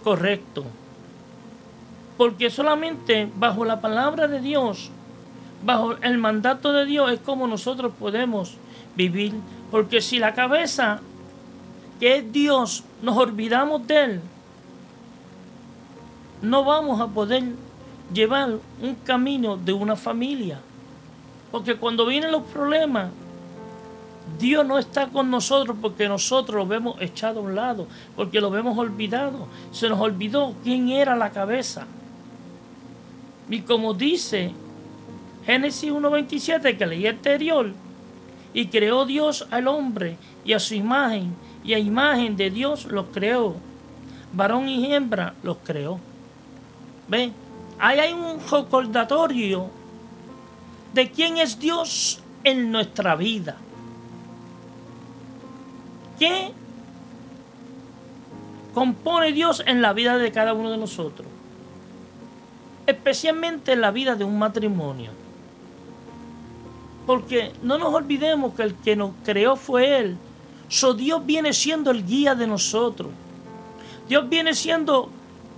correcto. 0.03 0.63
Porque 2.17 2.49
solamente 2.49 3.29
bajo 3.35 3.65
la 3.65 3.81
palabra 3.81 4.27
de 4.27 4.39
Dios, 4.39 4.89
bajo 5.63 5.93
el 6.01 6.17
mandato 6.17 6.73
de 6.73 6.87
Dios, 6.87 7.11
es 7.11 7.19
como 7.19 7.45
nosotros 7.45 7.93
podemos 7.99 8.57
vivir. 8.99 9.33
Porque 9.71 10.01
si 10.01 10.19
la 10.19 10.33
cabeza, 10.33 10.99
que 11.99 12.17
es 12.17 12.31
Dios, 12.31 12.83
nos 13.01 13.15
olvidamos 13.15 13.87
de 13.87 14.03
Él, 14.03 14.21
no 16.41 16.63
vamos 16.65 16.99
a 16.99 17.07
poder 17.07 17.43
llevar 18.13 18.57
un 18.81 18.95
camino 19.05 19.55
de 19.55 19.73
una 19.73 19.95
familia. 19.95 20.59
Porque 21.51 21.75
cuando 21.75 22.05
vienen 22.05 22.31
los 22.31 22.43
problemas, 22.43 23.09
Dios 24.37 24.65
no 24.65 24.77
está 24.77 25.07
con 25.07 25.31
nosotros 25.31 25.77
porque 25.81 26.07
nosotros 26.07 26.57
lo 26.57 26.67
vemos 26.67 27.01
echado 27.01 27.39
a 27.39 27.43
un 27.43 27.55
lado, 27.55 27.87
porque 28.15 28.41
lo 28.41 28.51
vemos 28.51 28.77
olvidado. 28.77 29.47
Se 29.71 29.87
nos 29.87 29.99
olvidó 29.99 30.53
quién 30.63 30.89
era 30.89 31.15
la 31.15 31.31
cabeza. 31.31 31.87
Y 33.49 33.61
como 33.61 33.93
dice 33.93 34.51
Génesis 35.45 35.91
1.27 35.91 36.77
que 36.77 36.85
leí 36.85 37.07
anterior, 37.07 37.71
y 38.53 38.67
creó 38.67 39.05
Dios 39.05 39.47
al 39.51 39.67
hombre 39.67 40.17
y 40.43 40.53
a 40.53 40.59
su 40.59 40.75
imagen, 40.75 41.35
y 41.63 41.73
a 41.73 41.79
imagen 41.79 42.35
de 42.35 42.49
Dios 42.49 42.85
los 42.85 43.07
creó. 43.13 43.55
Varón 44.33 44.67
y 44.69 44.93
hembra 44.93 45.33
los 45.43 45.57
creó. 45.63 45.99
¿Ven? 47.07 47.33
Ahí 47.79 47.99
hay 47.99 48.13
un 48.13 48.39
recordatorio 48.49 49.69
de 50.93 51.11
quién 51.11 51.37
es 51.37 51.59
Dios 51.59 52.21
en 52.43 52.71
nuestra 52.71 53.15
vida. 53.15 53.55
¿Qué 56.17 56.51
compone 58.73 59.31
Dios 59.31 59.63
en 59.65 59.81
la 59.81 59.93
vida 59.93 60.17
de 60.17 60.31
cada 60.31 60.53
uno 60.53 60.69
de 60.69 60.77
nosotros? 60.77 61.27
Especialmente 62.85 63.73
en 63.73 63.81
la 63.81 63.91
vida 63.91 64.15
de 64.15 64.23
un 64.23 64.37
matrimonio. 64.37 65.11
Porque 67.09 67.53
no 67.63 67.79
nos 67.79 67.91
olvidemos 67.91 68.53
que 68.53 68.61
el 68.61 68.75
que 68.75 68.95
nos 68.95 69.13
creó 69.25 69.55
fue 69.55 69.97
Él. 69.97 70.15
So 70.67 70.93
Dios 70.93 71.25
viene 71.25 71.53
siendo 71.53 71.89
el 71.89 72.05
guía 72.05 72.35
de 72.35 72.45
nosotros. 72.45 73.09
Dios 74.07 74.29
viene 74.29 74.53
siendo 74.53 75.09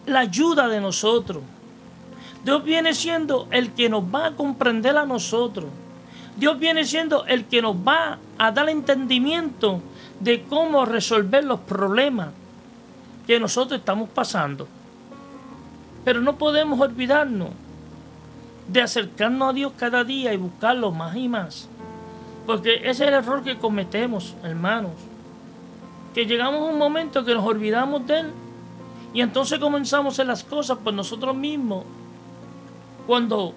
la 0.06 0.22
ayuda 0.22 0.70
de 0.70 0.80
nosotros. 0.80 1.44
Dios 2.46 2.64
viene 2.64 2.94
siendo 2.94 3.50
el 3.52 3.74
que 3.74 3.90
nos 3.90 4.02
va 4.06 4.28
a 4.28 4.32
comprender 4.32 4.96
a 4.96 5.06
nosotros. 5.06 5.66
Dios 6.38 6.58
viene 6.58 6.86
siendo 6.86 7.26
el 7.26 7.44
que 7.44 7.62
nos 7.62 7.76
va 7.76 8.18
a 8.38 8.52
dar 8.54 8.70
entendimiento 8.70 9.82
de 10.22 10.44
cómo 10.44 10.86
resolver 10.86 11.44
los 11.44 11.60
problemas 11.60 12.30
que 13.28 13.42
nosotros 13.42 13.82
estamos 13.82 14.08
pasando. 14.08 14.70
Pero 16.06 16.22
no 16.22 16.38
podemos 16.38 16.80
olvidarnos 16.80 17.50
de 18.68 18.82
acercarnos 18.82 19.50
a 19.50 19.54
Dios 19.54 19.74
cada 19.78 20.04
día 20.04 20.34
y 20.34 20.38
buscarlo 20.38 20.92
más 20.92 21.16
y 21.16 21.28
más. 21.28 21.68
Porque 22.46 22.76
ese 22.76 22.90
es 22.90 23.02
el 23.02 23.14
error 23.14 23.44
que 23.44 23.58
cometemos, 23.58 24.36
hermanos. 24.44 24.92
Que 26.14 26.26
llegamos 26.26 26.62
a 26.62 26.72
un 26.72 26.78
momento 26.78 27.24
que 27.24 27.34
nos 27.34 27.46
olvidamos 27.46 28.06
de 28.08 28.20
Él 28.20 28.32
y 29.14 29.22
entonces 29.22 29.60
comenzamos 29.60 30.14
a 30.14 30.16
hacer 30.16 30.28
las 30.28 30.44
cosas 30.44 30.78
por 30.78 30.94
nosotros 30.94 31.36
mismos 31.36 31.84
cuando 33.08 33.54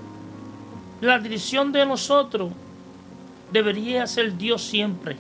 la 1.01 1.19
dirección 1.19 1.71
de 1.71 1.87
nosotros 1.87 2.51
debería 3.53 4.07
ser 4.07 4.37
Dios 4.37 4.63
siempre. 4.63 5.17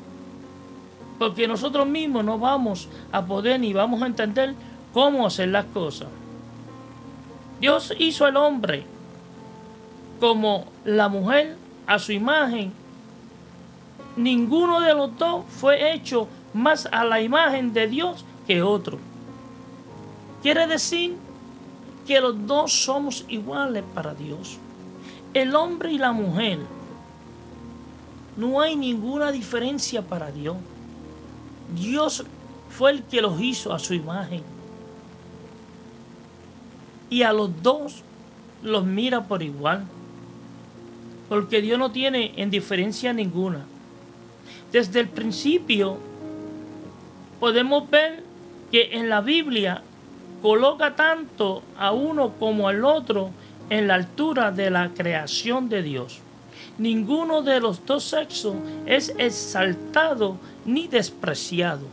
Porque 1.18 1.46
nosotros 1.46 1.86
mismos 1.86 2.24
no 2.24 2.38
vamos 2.38 2.88
a 3.12 3.24
poder 3.24 3.60
ni 3.60 3.72
vamos 3.72 4.02
a 4.02 4.06
entender 4.06 4.54
cómo 4.92 5.26
hacer 5.26 5.48
las 5.48 5.66
cosas. 5.66 6.08
Dios 7.60 7.94
hizo 7.98 8.24
al 8.24 8.36
hombre 8.36 8.84
como 10.20 10.64
la 10.84 11.08
mujer 11.08 11.56
a 11.86 11.98
su 11.98 12.12
imagen. 12.12 12.72
Ninguno 14.16 14.80
de 14.80 14.94
los 14.94 15.16
dos 15.18 15.44
fue 15.48 15.92
hecho 15.92 16.28
más 16.52 16.88
a 16.92 17.04
la 17.04 17.20
imagen 17.20 17.72
de 17.72 17.88
Dios 17.88 18.24
que 18.46 18.62
otro. 18.62 18.98
Quiere 20.42 20.66
decir 20.66 21.16
que 22.06 22.20
los 22.20 22.46
dos 22.46 22.72
somos 22.72 23.24
iguales 23.28 23.82
para 23.94 24.14
Dios. 24.14 24.58
el 25.32 25.56
hombre 25.56 25.90
y 25.90 25.98
la 25.98 26.12
mujer, 26.12 26.60
no 28.36 28.60
hay 28.60 28.76
ninguna 28.76 29.32
diferencia 29.32 30.00
para 30.02 30.30
Dios. 30.30 30.56
Dios 31.74 32.24
fue 32.70 32.92
el 32.92 33.02
que 33.02 33.20
los 33.20 33.40
hizo 33.40 33.72
a 33.72 33.80
su 33.80 33.94
imagen. 33.94 34.42
Y 37.10 37.22
a 37.22 37.32
los 37.32 37.62
dos 37.62 38.02
los 38.62 38.84
mira 38.84 39.24
por 39.24 39.42
igual. 39.42 39.84
Porque 41.34 41.60
Dios 41.60 41.80
no 41.80 41.90
tiene 41.90 42.32
indiferencia 42.36 43.12
ninguna. 43.12 43.64
Desde 44.70 45.00
el 45.00 45.08
principio 45.08 45.98
podemos 47.40 47.90
ver 47.90 48.22
que 48.70 48.90
en 48.92 49.08
la 49.08 49.20
Biblia 49.20 49.82
coloca 50.40 50.94
tanto 50.94 51.64
a 51.76 51.90
uno 51.90 52.34
como 52.38 52.68
al 52.68 52.84
otro 52.84 53.32
en 53.68 53.88
la 53.88 53.94
altura 53.94 54.52
de 54.52 54.70
la 54.70 54.90
creación 54.90 55.68
de 55.68 55.82
Dios. 55.82 56.20
Ninguno 56.78 57.42
de 57.42 57.58
los 57.58 57.84
dos 57.84 58.04
sexos 58.04 58.54
es 58.86 59.12
exaltado 59.18 60.36
ni 60.64 60.86
despreciado. 60.86 61.88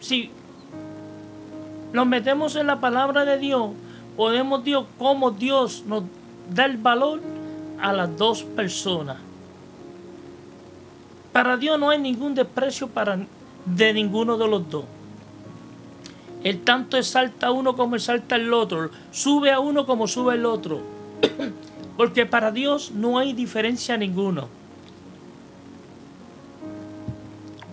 Si 0.00 0.30
nos 1.92 2.06
metemos 2.06 2.56
en 2.56 2.66
la 2.66 2.80
palabra 2.80 3.26
de 3.26 3.36
Dios, 3.36 3.72
podemos 4.16 4.64
Dios 4.64 4.86
cómo 4.96 5.30
Dios 5.32 5.84
nos 5.86 6.04
da 6.50 6.64
el 6.64 6.76
valor 6.76 7.20
a 7.80 7.92
las 7.92 8.16
dos 8.16 8.42
personas. 8.42 9.18
Para 11.32 11.56
Dios 11.56 11.78
no 11.78 11.90
hay 11.90 11.98
ningún 11.98 12.34
desprecio 12.34 12.88
de 13.66 13.92
ninguno 13.92 14.38
de 14.38 14.48
los 14.48 14.70
dos. 14.70 14.84
Él 16.44 16.62
tanto 16.62 16.96
exalta 16.96 17.48
a 17.48 17.50
uno 17.50 17.76
como 17.76 17.96
exalta 17.96 18.36
el 18.36 18.52
otro, 18.52 18.90
sube 19.10 19.52
a 19.52 19.60
uno 19.60 19.84
como 19.84 20.06
sube 20.06 20.34
el 20.34 20.46
otro. 20.46 20.80
Porque 21.96 22.26
para 22.26 22.52
Dios 22.52 22.92
no 22.92 23.18
hay 23.18 23.32
diferencia 23.32 23.96
ninguna. 23.96 24.44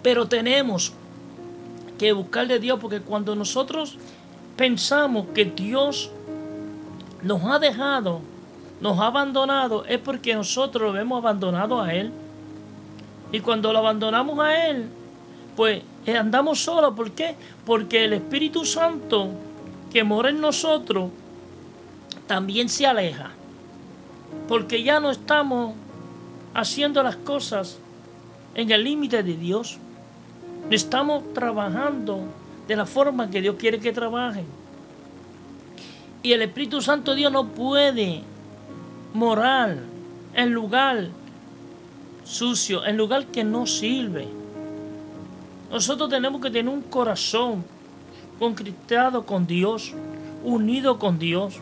Pero 0.02 0.28
tenemos 0.28 0.94
que 1.98 2.12
buscar 2.14 2.48
de 2.48 2.60
Dios 2.60 2.80
porque 2.82 3.00
cuando 3.00 3.36
nosotros 3.36 3.98
pensamos 4.58 5.28
que 5.34 5.46
Dios 5.46 6.12
nos 7.22 7.44
ha 7.44 7.60
dejado, 7.60 8.22
nos 8.84 9.00
ha 9.00 9.08
abandonado, 9.08 9.86
es 9.86 9.98
porque 9.98 10.36
nosotros 10.36 10.94
lo 10.94 11.00
hemos 11.00 11.20
abandonado 11.20 11.82
a 11.82 11.94
Él. 11.94 12.12
Y 13.32 13.40
cuando 13.40 13.72
lo 13.72 13.80
abandonamos 13.80 14.38
a 14.40 14.68
Él, 14.68 14.90
pues 15.56 15.82
eh, 16.06 16.18
andamos 16.18 16.60
solos. 16.60 16.94
¿Por 16.94 17.12
qué? 17.12 17.34
Porque 17.66 18.04
el 18.04 18.12
Espíritu 18.12 18.66
Santo 18.66 19.30
que 19.90 20.04
mora 20.04 20.32
en 20.32 20.42
nosotros 20.42 21.12
también 22.28 22.68
se 22.68 22.86
aleja. 22.86 23.32
Porque 24.50 24.84
ya 24.84 25.00
no 25.00 25.12
estamos 25.12 25.76
haciendo 26.54 27.02
las 27.04 27.16
cosas 27.16 27.80
en 28.54 28.70
el 28.70 28.84
límite 28.84 29.24
de 29.24 29.38
Dios. 29.38 29.78
Estamos 30.70 31.34
trabajando 31.34 32.20
de 32.68 32.76
la 32.76 32.86
forma 32.86 33.30
que 33.30 33.40
Dios 33.40 33.56
quiere 33.58 33.80
que 33.80 33.94
trabajen. 33.94 34.46
Y 36.22 36.34
el 36.34 36.42
Espíritu 36.42 36.82
Santo 36.82 37.16
Dios 37.16 37.32
no 37.32 37.48
puede 37.48 38.33
morar 39.14 39.78
en 40.34 40.52
lugar 40.52 41.08
sucio, 42.24 42.86
en 42.86 42.98
lugar 42.98 43.28
que 43.28 43.44
no 43.44 43.68
sirve. 43.68 44.28
Nosotros 45.72 46.10
tenemos 46.10 46.42
que 46.42 46.50
tener 46.50 46.74
un 46.74 46.82
corazón 46.82 47.64
conquistado 48.40 49.26
con 49.26 49.46
Dios, 49.48 49.94
unido 50.44 51.00
con 51.00 51.20
Dios, 51.20 51.56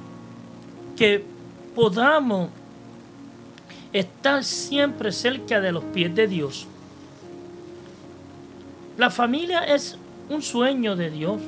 que 0.95 1.23
podamos 1.75 2.49
estar 3.93 4.43
siempre 4.43 5.11
cerca 5.11 5.59
de 5.59 5.71
los 5.71 5.83
pies 5.85 6.13
de 6.15 6.27
Dios. 6.27 6.67
La 8.97 9.09
familia 9.09 9.61
es 9.61 9.97
un 10.29 10.41
sueño 10.41 10.95
de 10.95 11.09
Dios. 11.09 11.41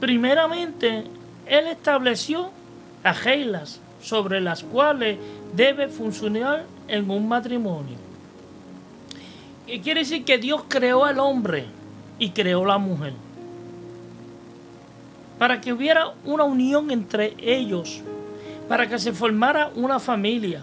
Primeramente, 0.00 1.04
Él 1.46 1.66
estableció 1.66 2.50
las 3.02 3.24
reglas 3.24 3.80
sobre 4.00 4.40
las 4.40 4.62
cuales 4.62 5.18
debe 5.54 5.88
funcionar 5.88 6.64
en 6.88 7.10
un 7.10 7.28
matrimonio. 7.28 7.96
Y 9.66 9.80
quiere 9.80 10.00
decir 10.00 10.24
que 10.24 10.38
Dios 10.38 10.62
creó 10.68 11.04
al 11.04 11.18
hombre 11.18 11.66
y 12.18 12.30
creó 12.30 12.64
la 12.64 12.78
mujer. 12.78 13.14
Para 15.38 15.60
que 15.60 15.72
hubiera 15.72 16.12
una 16.24 16.44
unión 16.44 16.90
entre 16.90 17.34
ellos, 17.38 18.02
para 18.68 18.88
que 18.88 18.98
se 18.98 19.12
formara 19.12 19.70
una 19.74 19.98
familia. 19.98 20.62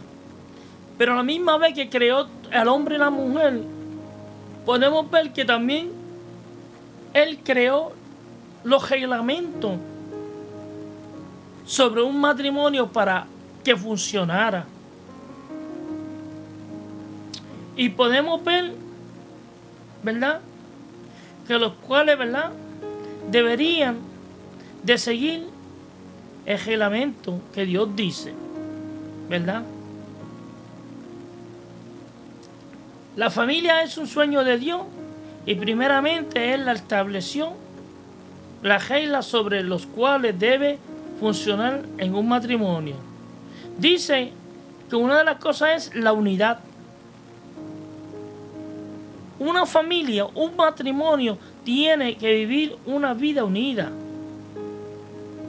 Pero 0.97 1.13
a 1.13 1.17
la 1.17 1.23
misma 1.23 1.57
vez 1.57 1.73
que 1.73 1.89
creó 1.89 2.27
al 2.51 2.67
hombre 2.67 2.95
y 2.95 2.99
la 2.99 3.09
mujer, 3.09 3.61
podemos 4.65 5.09
ver 5.11 5.33
que 5.33 5.45
también 5.45 5.91
Él 7.13 7.39
creó 7.43 7.91
los 8.63 8.89
reglamentos 8.89 9.73
sobre 11.65 12.01
un 12.01 12.19
matrimonio 12.19 12.91
para 12.91 13.25
que 13.63 13.75
funcionara. 13.75 14.65
Y 17.75 17.89
podemos 17.89 18.43
ver 18.43 18.83
¿verdad? 20.03 20.41
Que 21.47 21.57
los 21.57 21.73
cuales, 21.73 22.17
¿verdad? 22.17 22.51
Deberían 23.31 23.97
de 24.83 24.97
seguir 24.97 25.47
el 26.45 26.59
reglamento 26.59 27.39
que 27.53 27.65
Dios 27.65 27.95
dice, 27.95 28.33
¿verdad? 29.29 29.63
La 33.15 33.29
familia 33.29 33.81
es 33.83 33.97
un 33.97 34.07
sueño 34.07 34.43
de 34.43 34.57
Dios 34.57 34.81
y 35.45 35.55
primeramente 35.55 36.53
Él 36.53 36.65
la 36.65 36.73
estableció 36.73 37.53
las 38.61 38.89
reglas 38.89 39.25
sobre 39.25 39.63
los 39.63 39.85
cuales 39.85 40.37
debe 40.37 40.79
funcionar 41.23 41.85
en 41.97 42.13
un 42.13 42.27
matrimonio. 42.27 42.95
Dice 43.77 44.31
que 44.89 44.95
una 44.95 45.19
de 45.19 45.23
las 45.23 45.37
cosas 45.37 45.87
es 45.87 45.95
la 45.95 46.11
unidad 46.11 46.59
una 49.43 49.65
familia, 49.65 50.25
un 50.35 50.55
matrimonio 50.55 51.37
tiene 51.65 52.15
que 52.15 52.31
vivir 52.33 52.77
una 52.85 53.13
vida 53.13 53.43
unida. 53.43 53.91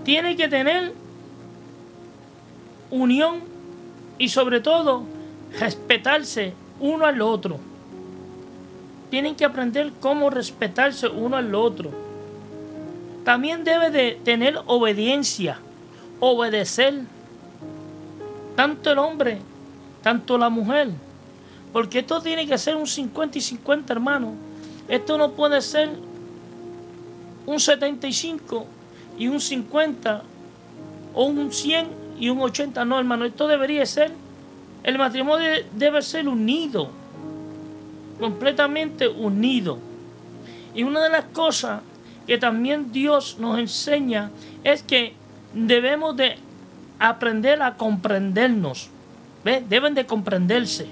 Tiene 0.05 0.37
que 0.37 0.49
tener 0.49 0.93
unión 2.91 3.41
y 4.19 4.29
sobre 4.29 4.61
todo 4.61 5.05
respetarse 5.59 6.55
uno 6.81 7.07
al 7.07 7.21
otro. 7.23 7.59
Tienen 9.11 9.37
que 9.37 9.45
aprender 9.45 9.93
cómo 10.01 10.29
respetarse 10.29 11.09
uno 11.09 11.37
al 11.37 11.55
otro. 11.55 11.91
También 13.25 13.65
debe 13.65 13.91
de 13.91 14.19
tener 14.25 14.59
obediencia, 14.67 15.61
obedecer. 16.31 17.03
Tanto 18.57 18.93
el 18.93 18.99
hombre, 18.99 19.39
tanto 20.03 20.39
la 20.39 20.49
mujer. 20.49 20.91
Porque 21.73 22.01
esto 22.01 22.21
tiene 22.21 22.47
que 22.47 22.57
ser 22.57 22.77
un 22.77 22.87
50 22.87 23.39
y 23.39 23.41
50, 23.41 23.93
hermano. 23.93 24.35
Esto 24.89 25.19
no 25.19 25.33
puede 25.33 25.61
ser 25.61 25.91
un 27.47 27.61
75 27.61 28.67
y 29.19 29.29
un 29.29 29.41
50 29.41 30.23
o 31.15 31.25
un 31.25 31.53
100 31.53 31.89
y 32.19 32.29
un 32.29 32.41
80. 32.41 32.85
No, 32.85 32.99
hermano, 32.99 33.25
esto 33.25 33.49
debería 33.49 33.85
ser, 33.87 34.13
el 34.83 34.99
matrimonio 34.99 35.49
debe 35.73 36.03
ser 36.03 36.29
unido, 36.29 36.91
completamente 38.21 39.09
unido. 39.09 39.79
Y 40.75 40.83
una 40.85 41.03
de 41.03 41.11
las 41.11 41.25
cosas 41.27 41.83
que 42.27 42.39
también 42.39 42.93
Dios 42.93 43.37
nos 43.39 43.59
enseña 43.59 44.31
es 44.63 44.83
que 44.83 45.15
debemos 45.55 46.17
de 46.17 46.37
aprender 46.99 47.63
a 47.63 47.77
comprendernos. 47.77 48.91
¿Ve? 49.45 49.65
Deben 49.69 49.95
de 49.95 50.07
comprenderse. 50.07 50.89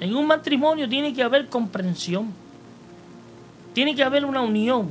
En 0.00 0.16
un 0.16 0.26
matrimonio 0.26 0.88
tiene 0.88 1.12
que 1.12 1.22
haber 1.22 1.48
comprensión. 1.48 2.32
Tiene 3.72 3.94
que 3.94 4.02
haber 4.02 4.24
una 4.24 4.42
unión. 4.42 4.90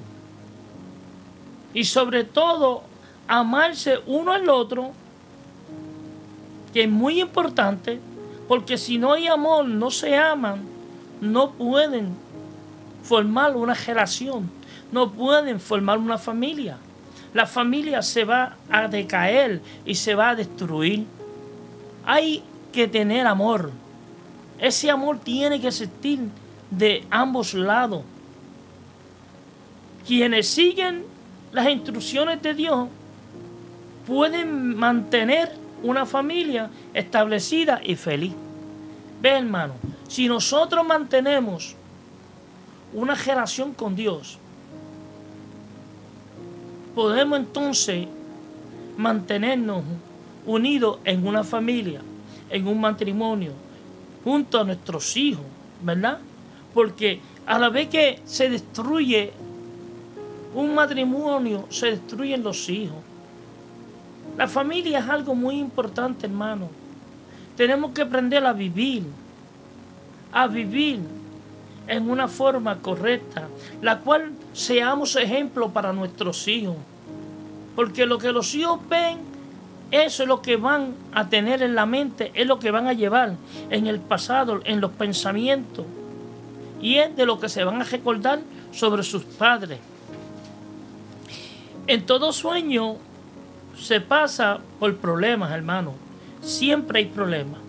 Y 1.73 1.83
sobre 1.83 2.23
todo, 2.23 2.83
amarse 3.27 3.99
uno 4.07 4.31
al 4.31 4.49
otro, 4.49 4.91
que 6.73 6.83
es 6.83 6.89
muy 6.89 7.19
importante, 7.19 7.99
porque 8.47 8.77
si 8.77 8.97
no 8.97 9.13
hay 9.13 9.27
amor, 9.27 9.65
no 9.65 9.91
se 9.91 10.15
aman, 10.15 10.61
no 11.21 11.51
pueden 11.51 12.09
formar 13.03 13.55
una 13.55 13.73
relación, 13.73 14.49
no 14.91 15.11
pueden 15.11 15.59
formar 15.59 15.97
una 15.97 16.17
familia. 16.17 16.77
La 17.33 17.45
familia 17.45 18.01
se 18.01 18.23
va 18.23 18.57
a 18.69 18.87
decaer 18.87 19.61
y 19.85 19.95
se 19.95 20.15
va 20.15 20.29
a 20.29 20.35
destruir. 20.35 21.05
Hay 22.05 22.43
que 22.71 22.87
tener 22.87 23.27
amor. 23.27 23.71
Ese 24.57 24.89
amor 24.89 25.19
tiene 25.19 25.61
que 25.61 25.67
existir 25.67 26.19
de 26.71 27.05
ambos 27.09 27.53
lados. 27.53 28.03
Quienes 30.07 30.47
siguen 30.47 31.05
las 31.51 31.69
instrucciones 31.69 32.41
de 32.41 32.53
Dios 32.53 32.87
pueden 34.07 34.75
mantener 34.75 35.51
una 35.83 36.05
familia 36.05 36.69
establecida 36.93 37.79
y 37.83 37.95
feliz. 37.95 38.33
Ve 39.21 39.29
hermano, 39.29 39.73
si 40.07 40.27
nosotros 40.27 40.85
mantenemos 40.85 41.75
una 42.93 43.13
relación 43.15 43.73
con 43.73 43.95
Dios, 43.95 44.39
podemos 46.99 47.39
entonces 47.39 48.09
mantenernos 48.97 49.85
unidos 50.45 50.99
en 51.05 51.25
una 51.25 51.45
familia, 51.45 52.01
en 52.49 52.67
un 52.67 52.81
matrimonio, 52.81 53.53
junto 54.21 54.59
a 54.59 54.65
nuestros 54.65 55.15
hijos, 55.15 55.45
¿verdad? 55.81 56.19
Porque 56.73 57.21
a 57.45 57.57
la 57.57 57.69
vez 57.69 57.87
que 57.87 58.19
se 58.25 58.49
destruye 58.49 59.31
un 60.53 60.75
matrimonio, 60.75 61.67
se 61.69 61.91
destruyen 61.91 62.43
los 62.43 62.67
hijos. 62.67 62.97
La 64.37 64.49
familia 64.49 64.99
es 64.99 65.07
algo 65.07 65.33
muy 65.33 65.57
importante, 65.57 66.25
hermano. 66.25 66.67
Tenemos 67.55 67.91
que 67.91 68.01
aprender 68.01 68.45
a 68.45 68.51
vivir, 68.51 69.03
a 70.33 70.47
vivir 70.47 70.99
en 71.87 72.09
una 72.09 72.27
forma 72.27 72.77
correcta, 72.79 73.47
la 73.81 73.99
cual 73.99 74.33
seamos 74.51 75.15
ejemplo 75.15 75.69
para 75.69 75.93
nuestros 75.93 76.45
hijos. 76.49 76.75
Porque 77.79 78.05
lo 78.05 78.17
que 78.17 78.33
los 78.33 78.53
hijos 78.55 78.77
ven, 78.89 79.19
eso 79.89 80.23
es 80.23 80.27
lo 80.27 80.41
que 80.41 80.57
van 80.57 80.95
a 81.13 81.29
tener 81.29 81.63
en 81.63 81.75
la 81.75 81.85
mente, 81.85 82.29
es 82.35 82.45
lo 82.45 82.59
que 82.59 82.71
van 82.71 82.87
a 82.87 82.91
llevar 82.91 83.37
en 83.69 83.87
el 83.87 84.01
pasado, 84.01 84.59
en 84.65 84.81
los 84.81 84.91
pensamientos. 84.91 85.85
Y 86.81 86.97
es 86.97 87.15
de 87.15 87.25
lo 87.25 87.39
que 87.39 87.47
se 87.47 87.63
van 87.63 87.81
a 87.81 87.85
recordar 87.85 88.41
sobre 88.73 89.01
sus 89.03 89.23
padres. 89.23 89.79
En 91.87 92.05
todo 92.05 92.33
sueño 92.33 92.97
se 93.79 94.01
pasa 94.01 94.59
por 94.77 94.97
problemas, 94.97 95.49
hermano. 95.53 95.93
Siempre 96.41 96.99
hay 96.99 97.05
problemas. 97.05 97.61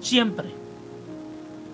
Siempre. 0.00 0.48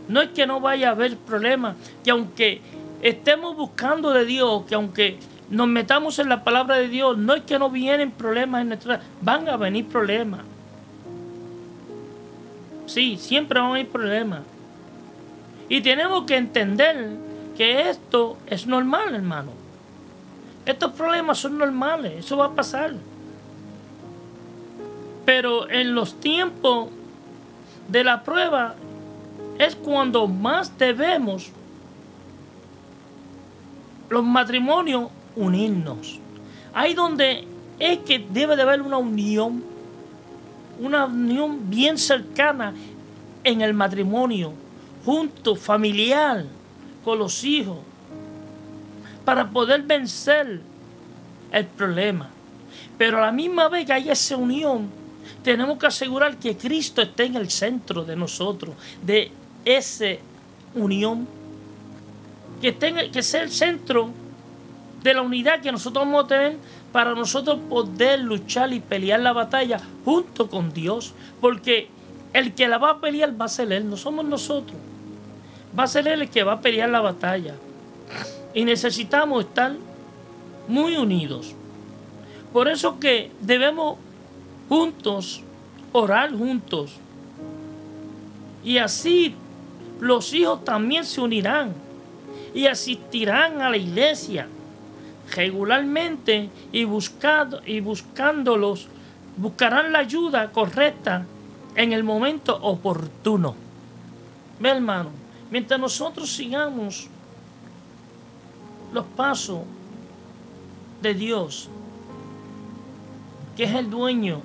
No 0.06 0.20
es 0.20 0.28
que 0.32 0.46
no 0.46 0.60
vaya 0.60 0.90
a 0.90 0.92
haber 0.92 1.16
problemas, 1.16 1.76
que 2.04 2.10
aunque 2.10 2.60
estemos 3.00 3.56
buscando 3.56 4.12
de 4.12 4.26
Dios, 4.26 4.64
que 4.68 4.74
aunque 4.74 5.18
nos 5.50 5.66
metamos 5.66 6.18
en 6.18 6.28
la 6.28 6.44
palabra 6.44 6.76
de 6.76 6.88
Dios, 6.88 7.16
no 7.16 7.34
es 7.34 7.42
que 7.42 7.58
no 7.58 7.70
vienen 7.70 8.10
problemas 8.10 8.62
en 8.62 8.68
nuestra 8.68 9.00
van 9.22 9.48
a 9.48 9.56
venir 9.56 9.86
problemas. 9.86 10.40
Sí, 12.86 13.16
siempre 13.16 13.60
van 13.60 13.70
a 13.70 13.72
venir 13.74 13.88
problemas. 13.88 14.40
Y 15.68 15.80
tenemos 15.80 16.24
que 16.24 16.36
entender 16.36 17.10
que 17.56 17.88
esto 17.88 18.38
es 18.46 18.66
normal, 18.66 19.14
hermano. 19.14 19.52
Estos 20.64 20.92
problemas 20.92 21.38
son 21.38 21.58
normales, 21.58 22.12
eso 22.18 22.36
va 22.36 22.46
a 22.46 22.54
pasar. 22.54 22.92
Pero 25.24 25.68
en 25.70 25.94
los 25.94 26.20
tiempos 26.20 26.88
de 27.88 28.04
la 28.04 28.22
prueba 28.22 28.74
es 29.58 29.74
cuando 29.74 30.26
más 30.26 30.76
debemos 30.78 31.50
los 34.08 34.24
matrimonios 34.24 35.10
unirnos. 35.38 36.18
Ahí 36.74 36.94
donde 36.94 37.44
es 37.78 37.98
que 37.98 38.18
debe 38.18 38.56
de 38.56 38.62
haber 38.62 38.82
una 38.82 38.98
unión, 38.98 39.62
una 40.80 41.06
unión 41.06 41.70
bien 41.70 41.96
cercana 41.96 42.74
en 43.44 43.60
el 43.60 43.72
matrimonio, 43.72 44.52
junto, 45.04 45.56
familiar, 45.56 46.44
con 47.04 47.18
los 47.18 47.44
hijos 47.44 47.78
para 49.24 49.50
poder 49.50 49.82
vencer 49.82 50.60
el 51.52 51.66
problema. 51.66 52.30
Pero 52.96 53.18
a 53.18 53.26
la 53.26 53.32
misma 53.32 53.68
vez 53.68 53.84
que 53.84 53.92
hay 53.92 54.08
esa 54.08 54.36
unión, 54.36 54.88
tenemos 55.42 55.78
que 55.78 55.86
asegurar 55.86 56.38
que 56.38 56.56
Cristo 56.56 57.02
esté 57.02 57.26
en 57.26 57.36
el 57.36 57.50
centro 57.50 58.04
de 58.04 58.16
nosotros, 58.16 58.74
de 59.02 59.30
esa 59.66 60.06
unión. 60.74 61.28
Que, 62.62 62.72
tenga, 62.72 63.10
que 63.10 63.22
sea 63.22 63.42
el 63.42 63.50
centro 63.50 64.10
de 65.02 65.14
la 65.14 65.22
unidad 65.22 65.60
que 65.60 65.72
nosotros 65.72 66.04
vamos 66.04 66.24
a 66.24 66.28
tener 66.28 66.56
para 66.92 67.14
nosotros 67.14 67.58
poder 67.68 68.20
luchar 68.20 68.72
y 68.72 68.80
pelear 68.80 69.20
la 69.20 69.32
batalla 69.32 69.80
junto 70.04 70.48
con 70.48 70.72
Dios. 70.72 71.14
Porque 71.40 71.88
el 72.32 72.54
que 72.54 72.68
la 72.68 72.78
va 72.78 72.90
a 72.90 73.00
pelear 73.00 73.40
va 73.40 73.46
a 73.46 73.48
ser 73.48 73.72
Él, 73.72 73.88
no 73.88 73.96
somos 73.96 74.24
nosotros. 74.24 74.76
Va 75.78 75.84
a 75.84 75.86
ser 75.86 76.08
Él 76.08 76.22
el 76.22 76.30
que 76.30 76.42
va 76.42 76.54
a 76.54 76.60
pelear 76.60 76.88
la 76.88 77.00
batalla. 77.00 77.54
Y 78.54 78.64
necesitamos 78.64 79.44
estar 79.44 79.72
muy 80.66 80.96
unidos. 80.96 81.54
Por 82.52 82.68
eso 82.68 82.98
que 82.98 83.30
debemos 83.40 83.98
juntos 84.68 85.42
orar 85.92 86.32
juntos. 86.32 86.92
Y 88.64 88.78
así 88.78 89.34
los 90.00 90.32
hijos 90.32 90.64
también 90.64 91.04
se 91.04 91.20
unirán 91.20 91.72
y 92.54 92.66
asistirán 92.66 93.60
a 93.60 93.70
la 93.70 93.76
iglesia 93.76 94.48
regularmente 95.34 96.50
y, 96.72 96.84
buscando, 96.84 97.60
y 97.64 97.80
buscándolos, 97.80 98.88
buscarán 99.36 99.92
la 99.92 100.00
ayuda 100.00 100.50
correcta 100.52 101.26
en 101.74 101.92
el 101.92 102.04
momento 102.04 102.58
oportuno. 102.60 103.54
Ve 104.60 104.70
hermano, 104.70 105.10
mientras 105.50 105.78
nosotros 105.78 106.30
sigamos 106.30 107.08
los 108.92 109.04
pasos 109.04 109.60
de 111.02 111.14
Dios, 111.14 111.68
que 113.56 113.64
es 113.64 113.74
el 113.74 113.90
dueño 113.90 114.40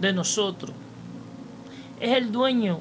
de 0.00 0.12
nosotros. 0.12 0.74
Es 2.00 2.16
el 2.16 2.32
dueño 2.32 2.80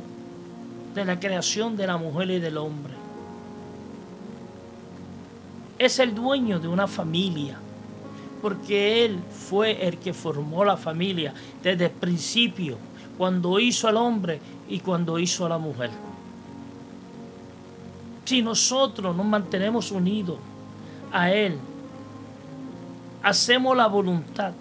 de 0.95 1.05
la 1.05 1.19
creación 1.19 1.77
de 1.77 1.87
la 1.87 1.97
mujer 1.97 2.31
y 2.31 2.39
del 2.39 2.57
hombre. 2.57 2.90
Es 5.81 5.97
el 5.97 6.13
dueño 6.13 6.59
de 6.59 6.67
una 6.67 6.85
familia, 6.85 7.57
porque 8.39 9.03
Él 9.03 9.19
fue 9.31 9.87
el 9.87 9.97
que 9.97 10.13
formó 10.13 10.63
la 10.63 10.77
familia 10.77 11.33
desde 11.63 11.85
el 11.85 11.91
principio, 11.91 12.77
cuando 13.17 13.59
hizo 13.59 13.87
al 13.87 13.97
hombre 13.97 14.39
y 14.69 14.79
cuando 14.79 15.17
hizo 15.17 15.43
a 15.43 15.49
la 15.49 15.57
mujer. 15.57 15.89
Si 18.25 18.43
nosotros 18.43 19.15
nos 19.15 19.25
mantenemos 19.25 19.89
unidos 19.91 20.37
a 21.11 21.31
Él, 21.31 21.57
hacemos 23.23 23.75
la 23.75 23.87
voluntad 23.87 24.53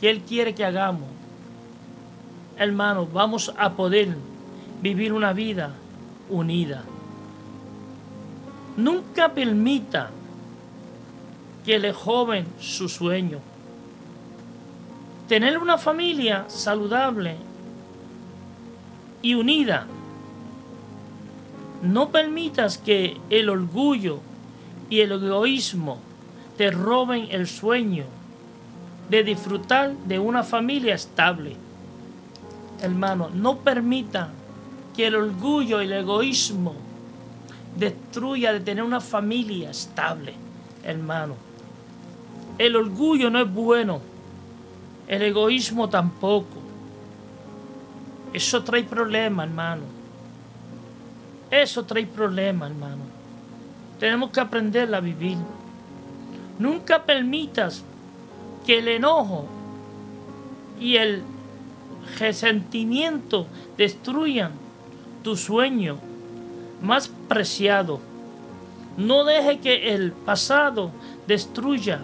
que 0.00 0.10
Él 0.10 0.22
quiere 0.22 0.56
que 0.56 0.64
hagamos, 0.64 1.08
hermanos, 2.58 3.12
vamos 3.12 3.54
a 3.56 3.74
poder 3.74 4.16
vivir 4.82 5.12
una 5.12 5.32
vida 5.32 5.70
unida. 6.28 6.82
Nunca 8.76 9.32
permita 9.32 10.10
que 11.66 11.80
le 11.80 11.92
joven 11.92 12.46
su 12.60 12.88
sueño. 12.88 13.40
Tener 15.28 15.58
una 15.58 15.76
familia 15.76 16.44
saludable 16.46 17.36
y 19.20 19.34
unida 19.34 19.88
no 21.82 22.10
permitas 22.10 22.78
que 22.78 23.16
el 23.30 23.48
orgullo 23.48 24.20
y 24.88 25.00
el 25.00 25.10
egoísmo 25.10 25.98
te 26.56 26.70
roben 26.70 27.26
el 27.30 27.48
sueño 27.48 28.04
de 29.10 29.24
disfrutar 29.24 29.92
de 30.06 30.20
una 30.20 30.44
familia 30.44 30.94
estable. 30.94 31.56
Hermano, 32.80 33.28
no 33.34 33.58
permita 33.58 34.30
que 34.96 35.08
el 35.08 35.16
orgullo 35.16 35.82
y 35.82 35.86
el 35.86 35.92
egoísmo 35.92 36.74
destruya 37.76 38.52
de 38.52 38.60
tener 38.60 38.84
una 38.84 39.00
familia 39.00 39.70
estable, 39.70 40.34
hermano. 40.84 41.45
El 42.58 42.76
orgullo 42.76 43.30
no 43.30 43.40
es 43.40 43.52
bueno, 43.52 44.00
el 45.08 45.22
egoísmo 45.22 45.88
tampoco. 45.88 46.56
Eso 48.32 48.62
trae 48.62 48.84
problemas, 48.84 49.46
hermano. 49.46 49.82
Eso 51.50 51.84
trae 51.84 52.06
problemas, 52.06 52.70
hermano. 52.70 53.02
Tenemos 54.00 54.30
que 54.30 54.40
aprender 54.40 54.94
a 54.94 55.00
vivir. 55.00 55.38
Nunca 56.58 57.04
permitas 57.04 57.84
que 58.66 58.78
el 58.78 58.88
enojo 58.88 59.46
y 60.80 60.96
el 60.96 61.22
resentimiento 62.18 63.46
destruyan 63.76 64.52
tu 65.22 65.36
sueño 65.36 65.98
más 66.82 67.08
preciado. 67.28 68.00
No 68.96 69.24
deje 69.24 69.58
que 69.60 69.94
el 69.94 70.12
pasado 70.12 70.90
destruya 71.26 72.00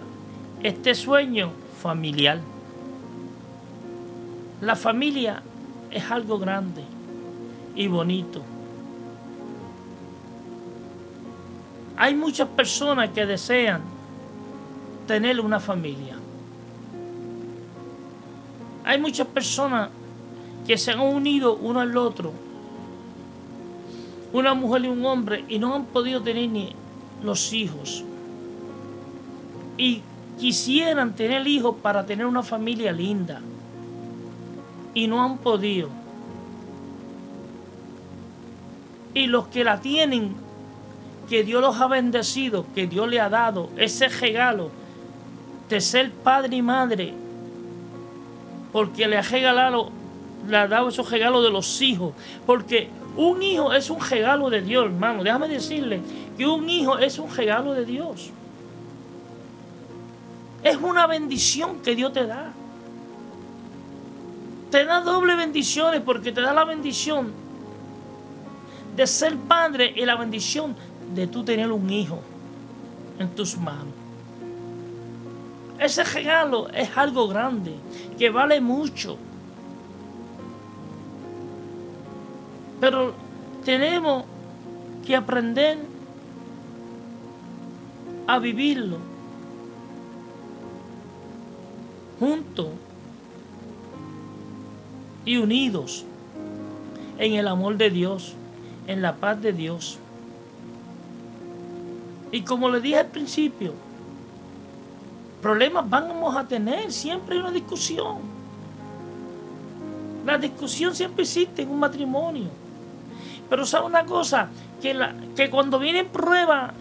este 0.63 0.95
sueño 0.95 1.51
familiar. 1.81 2.39
La 4.61 4.77
familia 4.77 5.43
es 5.91 6.09
algo 6.09 6.39
grande 6.39 6.83
y 7.75 7.87
bonito. 7.87 8.41
Hay 11.97 12.15
muchas 12.15 12.47
personas 12.47 13.09
que 13.09 13.25
desean 13.25 13.81
tener 15.05 15.41
una 15.41 15.59
familia. 15.59 16.15
Hay 18.85 18.99
muchas 18.99 19.27
personas 19.27 19.89
que 20.65 20.77
se 20.77 20.91
han 20.91 21.01
unido 21.01 21.55
uno 21.55 21.81
al 21.81 21.95
otro, 21.97 22.31
una 24.31 24.53
mujer 24.53 24.85
y 24.85 24.87
un 24.87 25.05
hombre, 25.05 25.43
y 25.49 25.59
no 25.59 25.75
han 25.75 25.85
podido 25.85 26.21
tener 26.21 26.49
ni 26.49 26.73
los 27.21 27.51
hijos. 27.51 28.03
Y 29.77 30.01
quisieran 30.39 31.13
tener 31.15 31.47
hijos 31.47 31.75
para 31.81 32.05
tener 32.05 32.25
una 32.25 32.43
familia 32.43 32.91
linda. 32.91 33.41
Y 34.93 35.07
no 35.07 35.23
han 35.23 35.37
podido. 35.37 35.89
Y 39.13 39.27
los 39.27 39.47
que 39.47 39.63
la 39.63 39.79
tienen, 39.79 40.35
que 41.29 41.43
Dios 41.43 41.61
los 41.61 41.79
ha 41.79 41.87
bendecido, 41.87 42.65
que 42.73 42.87
Dios 42.87 43.07
le 43.07 43.19
ha 43.19 43.29
dado 43.29 43.69
ese 43.77 44.07
regalo 44.07 44.71
de 45.69 45.81
ser 45.81 46.11
padre 46.11 46.57
y 46.57 46.61
madre, 46.61 47.13
porque 48.71 49.07
le 49.07 49.17
ha 49.17 49.21
regalado, 49.21 49.91
le 50.47 50.57
ha 50.57 50.67
dado 50.67 50.89
esos 50.89 51.09
regalos 51.09 51.43
de 51.43 51.51
los 51.51 51.81
hijos, 51.81 52.13
porque 52.45 52.89
un 53.15 53.41
hijo 53.41 53.73
es 53.73 53.89
un 53.89 54.01
regalo 54.01 54.49
de 54.49 54.61
Dios, 54.61 54.85
hermano. 54.85 55.23
Déjame 55.23 55.47
decirle 55.47 56.01
que 56.37 56.45
un 56.45 56.69
hijo 56.69 56.97
es 56.97 57.19
un 57.19 57.33
regalo 57.33 57.73
de 57.73 57.85
Dios. 57.85 58.31
Es 60.63 60.77
una 60.77 61.07
bendición 61.07 61.81
que 61.81 61.95
Dios 61.95 62.13
te 62.13 62.25
da. 62.25 62.53
Te 64.71 64.85
da 64.85 65.01
doble 65.01 65.35
bendiciones 65.35 66.01
porque 66.01 66.31
te 66.31 66.41
da 66.41 66.53
la 66.53 66.63
bendición 66.63 67.31
de 68.95 69.05
ser 69.05 69.35
padre 69.37 69.93
y 69.95 70.05
la 70.05 70.15
bendición 70.15 70.75
de 71.13 71.27
tú 71.27 71.43
tener 71.43 71.71
un 71.71 71.89
hijo 71.89 72.21
en 73.19 73.29
tus 73.35 73.57
manos. 73.57 73.93
Ese 75.79 76.03
regalo 76.03 76.69
es 76.69 76.95
algo 76.95 77.27
grande, 77.27 77.75
que 78.17 78.29
vale 78.29 78.61
mucho. 78.61 79.17
Pero 82.79 83.13
tenemos 83.65 84.23
que 85.05 85.15
aprender 85.15 85.77
a 88.27 88.39
vivirlo 88.39 89.12
juntos 92.23 92.69
y 95.25 95.35
unidos 95.35 96.05
en 97.17 97.33
el 97.33 97.49
amor 97.49 97.75
de 97.75 97.89
Dios, 97.89 98.33
en 98.87 99.01
la 99.01 99.15
paz 99.15 99.41
de 99.41 99.51
Dios. 99.51 99.99
Y 102.31 102.43
como 102.43 102.69
le 102.69 102.79
dije 102.79 102.99
al 102.99 103.07
principio, 103.07 103.73
problemas 105.41 105.89
vamos 105.89 106.33
a 106.37 106.47
tener, 106.47 106.93
siempre 106.93 107.35
hay 107.35 107.41
una 107.41 107.51
discusión. 107.51 108.19
La 110.25 110.37
discusión 110.37 110.95
siempre 110.95 111.23
existe 111.23 111.63
en 111.63 111.71
un 111.71 111.79
matrimonio. 111.79 112.47
Pero 113.49 113.65
sabe 113.65 113.85
una 113.85 114.05
cosa, 114.05 114.47
que, 114.81 114.93
la, 114.93 115.13
que 115.35 115.49
cuando 115.49 115.77
viene 115.77 116.05
prueba 116.05 116.73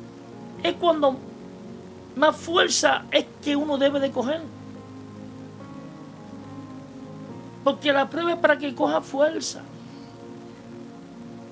es 0.63 0.75
cuando 0.75 1.17
más 2.15 2.37
fuerza 2.37 3.07
es 3.11 3.27
que 3.43 3.57
uno 3.57 3.77
debe 3.77 3.99
de 3.99 4.13
coger. 4.13 4.41
Porque 7.65 7.93
la 7.93 8.09
prueba 8.09 8.33
es 8.33 8.39
para 8.39 8.59
que 8.59 8.75
coja 8.75 9.01
fuerza. 9.01 9.63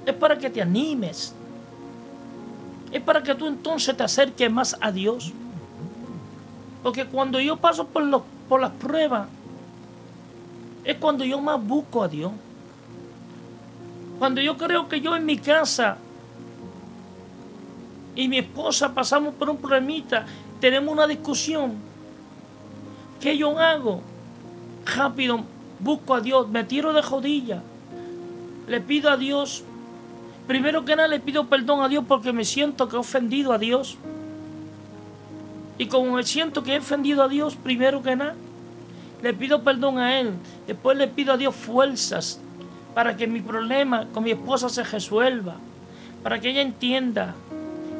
Es 0.04 0.14
para 0.14 0.36
que 0.38 0.50
te 0.50 0.60
animes. 0.60 1.34
Es 2.90 3.00
para 3.00 3.22
que 3.22 3.34
tú 3.34 3.46
entonces 3.46 3.96
te 3.96 4.02
acerques 4.02 4.50
más 4.50 4.76
a 4.80 4.90
Dios. 4.90 5.32
Porque 6.82 7.06
cuando 7.06 7.38
yo 7.40 7.56
paso 7.56 7.86
por, 7.86 8.02
las 8.60 8.70
pruebas, 8.72 9.28
es 10.82 10.96
cuando 10.96 11.24
yo 11.24 11.40
más 11.40 11.62
busco 11.62 12.02
a 12.02 12.08
Dios. 12.08 12.32
Cuando 14.18 14.40
yo 14.40 14.56
creo 14.56 14.88
que 14.88 15.00
yo 15.00 15.14
en 15.14 15.24
mi 15.24 15.38
casa 15.38 15.96
y 18.14 18.28
mi 18.28 18.38
esposa 18.38 18.92
pasamos 18.92 19.34
por 19.34 19.48
un 19.48 19.58
problemita, 19.58 20.26
tenemos 20.60 20.92
una 20.92 21.06
discusión, 21.06 21.74
¿qué 23.20 23.36
yo 23.38 23.58
hago? 23.58 24.02
Rápido 24.84 25.44
busco 25.82 26.14
a 26.14 26.20
Dios, 26.20 26.48
me 26.48 26.64
tiro 26.64 26.92
de 26.92 27.02
rodillas, 27.02 27.62
le 28.66 28.80
pido 28.80 29.10
a 29.10 29.16
Dios, 29.16 29.64
primero 30.46 30.84
que 30.84 30.96
nada 30.96 31.08
le 31.08 31.20
pido 31.20 31.46
perdón 31.46 31.80
a 31.80 31.88
Dios 31.88 32.04
porque 32.06 32.32
me 32.32 32.44
siento 32.44 32.88
que 32.88 32.96
he 32.96 32.98
ofendido 32.98 33.52
a 33.52 33.58
Dios. 33.58 33.96
Y 35.78 35.86
como 35.86 36.12
me 36.12 36.22
siento 36.24 36.62
que 36.62 36.74
he 36.74 36.78
ofendido 36.78 37.22
a 37.22 37.28
Dios, 37.28 37.56
primero 37.56 38.02
que 38.02 38.14
nada, 38.14 38.34
le 39.22 39.32
pido 39.34 39.62
perdón 39.62 39.98
a 39.98 40.20
Él. 40.20 40.32
Después 40.66 40.96
le 40.98 41.08
pido 41.08 41.32
a 41.32 41.36
Dios 41.36 41.54
fuerzas 41.54 42.38
para 42.94 43.16
que 43.16 43.26
mi 43.26 43.40
problema 43.40 44.06
con 44.12 44.24
mi 44.24 44.32
esposa 44.32 44.68
se 44.68 44.82
resuelva, 44.82 45.56
para 46.22 46.40
que 46.40 46.50
ella 46.50 46.60
entienda 46.60 47.34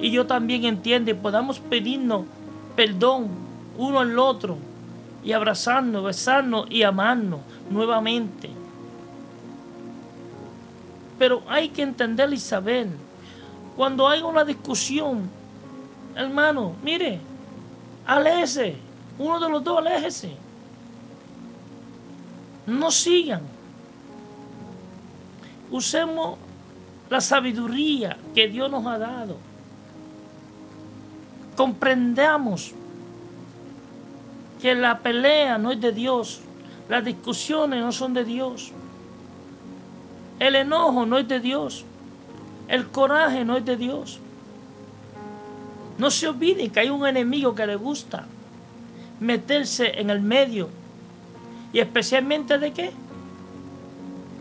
y 0.00 0.10
yo 0.10 0.26
también 0.26 0.64
entienda 0.64 1.10
y 1.10 1.14
podamos 1.14 1.58
pedirnos 1.58 2.24
perdón 2.74 3.28
uno 3.76 4.00
al 4.00 4.18
otro 4.18 4.56
y 5.22 5.32
abrazarnos, 5.32 6.04
besarnos 6.04 6.66
y 6.70 6.82
amarnos 6.82 7.40
nuevamente. 7.70 8.50
Pero 11.18 11.42
hay 11.48 11.68
que 11.68 11.82
entender 11.82 12.32
y 12.32 12.38
saber, 12.38 12.88
cuando 13.76 14.08
hay 14.08 14.22
una 14.22 14.44
discusión, 14.44 15.28
hermano, 16.14 16.74
mire, 16.82 17.20
aléjese, 18.06 18.76
uno 19.18 19.38
de 19.38 19.48
los 19.50 19.62
dos 19.62 19.78
aléjese. 19.78 20.34
No 22.66 22.90
sigan 22.90 23.42
Usemos 25.70 26.36
la 27.08 27.20
sabiduría 27.20 28.16
que 28.34 28.48
Dios 28.48 28.70
nos 28.70 28.86
ha 28.86 28.98
dado. 28.98 29.36
Comprendamos 31.56 32.74
que 34.60 34.74
la 34.74 34.98
pelea 34.98 35.58
no 35.58 35.72
es 35.72 35.80
de 35.80 35.92
Dios, 35.92 36.40
las 36.88 37.04
discusiones 37.04 37.80
no 37.80 37.92
son 37.92 38.14
de 38.14 38.24
Dios, 38.24 38.72
el 40.38 40.56
enojo 40.56 41.06
no 41.06 41.18
es 41.18 41.28
de 41.28 41.40
Dios, 41.40 41.84
el 42.68 42.86
coraje 42.88 43.44
no 43.44 43.56
es 43.56 43.64
de 43.64 43.76
Dios. 43.76 44.20
No 45.98 46.10
se 46.10 46.28
olviden 46.28 46.70
que 46.70 46.80
hay 46.80 46.88
un 46.88 47.06
enemigo 47.06 47.54
que 47.54 47.66
le 47.66 47.76
gusta 47.76 48.26
meterse 49.20 50.00
en 50.00 50.08
el 50.08 50.20
medio. 50.20 50.70
¿Y 51.72 51.78
especialmente 51.78 52.58
de 52.58 52.72
qué? 52.72 52.90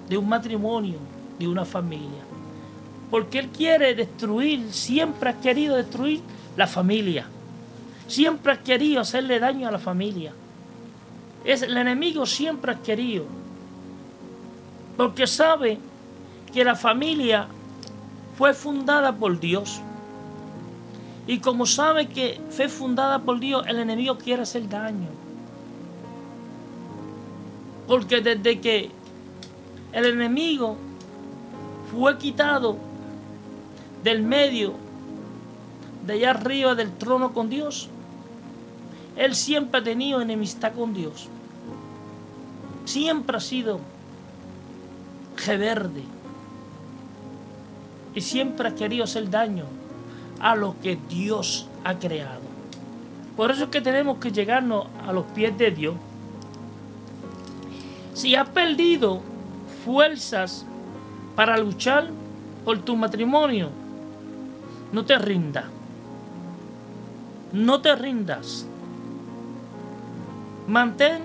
De 0.08 0.18
un 0.18 0.30
matrimonio, 0.30 1.00
de 1.38 1.48
una 1.48 1.66
familia. 1.66 2.24
Porque 3.12 3.40
Él 3.40 3.50
quiere 3.50 3.94
destruir, 3.94 4.72
siempre 4.72 5.32
ha 5.32 5.42
querido 5.42 5.76
destruir 5.76 6.22
la 6.56 6.66
familia. 6.66 7.28
Siempre 8.10 8.54
ha 8.54 8.64
querido 8.64 9.02
hacerle 9.02 9.40
daño 9.40 9.68
a 9.68 9.72
la 9.72 9.78
familia. 9.78 10.34
Es, 11.46 11.62
el 11.62 11.78
enemigo 11.78 12.26
siempre 12.26 12.72
ha 12.72 12.82
querido. 12.82 13.26
Porque 14.98 15.28
sabe 15.28 15.78
que 16.52 16.64
la 16.64 16.76
familia 16.76 17.48
fue 18.36 18.56
fundada 18.56 19.16
por 19.16 19.40
Dios. 19.40 19.80
Y 21.28 21.38
como 21.38 21.68
sabe 21.68 22.08
que 22.08 22.42
fue 22.50 22.68
fundada 22.68 23.20
por 23.20 23.40
Dios, 23.40 23.64
el 23.68 23.78
enemigo 23.78 24.18
quiere 24.18 24.42
hacer 24.42 24.68
daño. 24.68 25.10
Porque 27.88 28.22
desde 28.22 28.60
que 28.60 28.90
el 29.94 30.06
enemigo 30.06 30.78
fue 31.92 32.18
quitado 32.18 32.76
del 34.04 34.24
medio, 34.24 34.74
de 36.08 36.14
allá 36.14 36.32
arriba 36.32 36.74
del 36.74 36.92
trono 36.98 37.34
con 37.34 37.52
Dios. 37.52 37.88
Él 39.20 39.36
siempre 39.36 39.82
ha 39.82 39.84
tenido 39.84 40.22
enemistad 40.22 40.72
con 40.72 40.94
Dios. 40.94 41.28
Siempre 42.86 43.36
ha 43.36 43.42
sido 43.42 43.82
reverde. 45.46 46.04
Y 48.16 48.22
siempre 48.22 48.70
ha 48.70 48.76
querido 48.76 49.04
hacer 49.04 49.30
daño 49.30 49.66
a 50.40 50.56
lo 50.56 50.80
que 50.82 50.98
Dios 51.10 51.68
ha 51.84 52.00
creado. 52.00 52.40
Por 53.36 53.52
eso 53.52 53.66
es 53.66 53.70
que 53.70 53.82
tenemos 53.82 54.20
que 54.20 54.32
llegarnos 54.32 54.88
a 55.06 55.12
los 55.12 55.26
pies 55.26 55.58
de 55.58 55.72
Dios. 55.72 55.96
Si 58.14 58.36
has 58.36 58.48
perdido 58.48 59.20
fuerzas 59.84 60.66
para 61.36 61.58
luchar 61.58 62.10
por 62.64 62.80
tu 62.80 62.96
matrimonio, 62.96 63.70
no 64.94 65.04
te 65.04 65.20
rindas. 65.20 65.66
No 67.52 67.82
te 67.82 67.94
rindas. 67.98 68.66
Mantén 70.70 71.24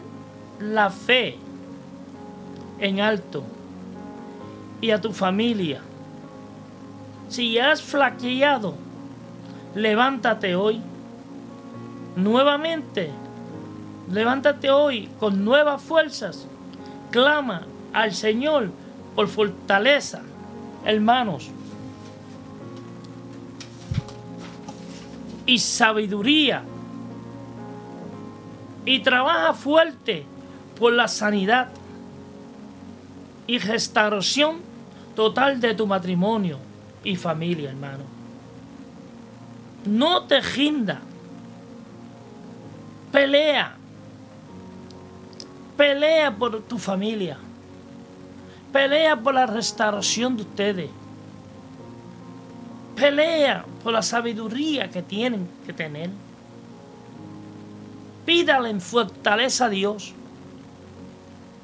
la 0.58 0.88
fe 0.88 1.36
en 2.80 3.00
alto 3.00 3.44
y 4.80 4.90
a 4.90 4.98
tu 4.98 5.12
familia. 5.12 5.82
Si 7.28 7.58
has 7.58 7.82
flaqueado, 7.82 8.74
levántate 9.74 10.54
hoy. 10.54 10.80
Nuevamente, 12.16 13.10
levántate 14.10 14.70
hoy 14.70 15.10
con 15.20 15.44
nuevas 15.44 15.82
fuerzas 15.82 16.46
clama 17.10 17.66
al 17.92 18.14
Señor 18.14 18.70
por 19.14 19.28
fortaleza, 19.28 20.22
hermanos. 20.86 21.50
Y 25.44 25.58
sabiduría. 25.58 26.62
Y 28.84 29.00
trabaja 29.00 29.54
fuerte 29.54 30.26
por 30.78 30.92
la 30.92 31.08
sanidad 31.08 31.68
y 33.46 33.58
restauración 33.58 34.58
total 35.14 35.60
de 35.60 35.74
tu 35.74 35.86
matrimonio 35.86 36.58
y 37.02 37.16
familia, 37.16 37.70
hermano. 37.70 38.04
No 39.86 40.24
te 40.24 40.40
rinda. 40.40 41.00
Pelea. 43.12 43.76
Pelea 45.76 46.34
por 46.34 46.62
tu 46.62 46.78
familia. 46.78 47.38
Pelea 48.72 49.16
por 49.16 49.34
la 49.34 49.46
restauración 49.46 50.36
de 50.36 50.42
ustedes. 50.42 50.90
Pelea 52.96 53.64
por 53.82 53.92
la 53.92 54.02
sabiduría 54.02 54.90
que 54.90 55.02
tienen 55.02 55.48
que 55.66 55.72
tener. 55.72 56.10
Pídale 58.24 58.70
en 58.70 58.80
fortaleza 58.80 59.66
a 59.66 59.68
Dios. 59.68 60.12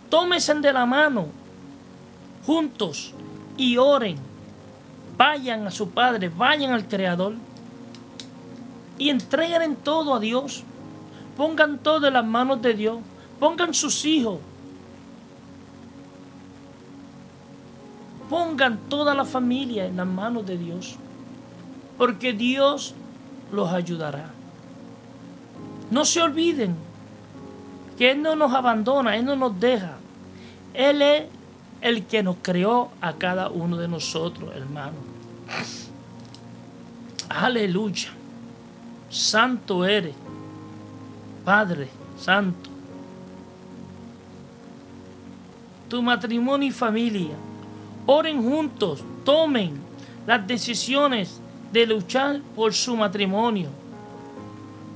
Tómense 0.09 0.55
de 0.55 0.73
la 0.73 0.87
mano 0.87 1.41
juntos 2.45 3.15
y 3.57 3.77
oren. 3.77 4.17
Vayan 5.17 5.67
a 5.67 5.71
su 5.71 5.91
Padre, 5.91 6.31
vayan 6.31 6.73
al 6.73 6.89
Creador 6.89 7.35
y 8.99 9.11
entreguen 9.11 9.77
todo 9.77 10.15
a 10.15 10.21
Dios. 10.21 10.65
Pongan 11.37 11.79
todo 11.79 12.09
en 12.09 12.15
las 12.15 12.25
manos 12.25 12.61
de 12.63 12.75
Dios. 12.75 12.99
Pongan 13.39 13.73
sus 13.75 14.05
hijos. 14.05 14.39
Pongan 18.29 18.79
toda 18.89 19.15
la 19.15 19.25
familia 19.25 19.87
en 19.87 19.97
las 19.97 20.07
manos 20.07 20.47
de 20.47 20.57
Dios. 20.57 20.97
Porque 21.99 22.33
Dios 22.33 22.95
los 23.53 23.73
ayudará. 23.73 24.31
No 25.91 26.05
se 26.05 26.23
olviden 26.23 26.77
que 27.99 28.13
Él 28.13 28.23
no 28.23 28.37
nos 28.37 28.55
abandona, 28.55 29.17
Él 29.17 29.25
no 29.25 29.37
nos 29.37 29.59
deja. 29.59 29.97
Él 30.73 31.03
es 31.03 31.25
el 31.81 32.07
que 32.07 32.23
nos 32.23 32.37
creó 32.41 32.91
a 33.01 33.15
cada 33.15 33.51
uno 33.51 33.77
de 33.77 33.89
nosotros, 33.89 34.55
hermano. 34.55 34.97
Aleluya. 37.29 38.11
Santo 39.11 39.85
eres, 39.85 40.15
Padre 41.45 41.89
Santo. 42.19 42.71
Tu 45.89 46.01
matrimonio 46.01 46.69
y 46.69 46.71
familia, 46.71 47.35
oren 48.07 48.41
juntos, 48.41 49.03
tomen 49.25 49.81
las 50.27 50.47
decisiones 50.47 51.41
de 51.73 51.87
luchar 51.87 52.41
por 52.55 52.73
su 52.73 52.97
matrimonio 52.97 53.80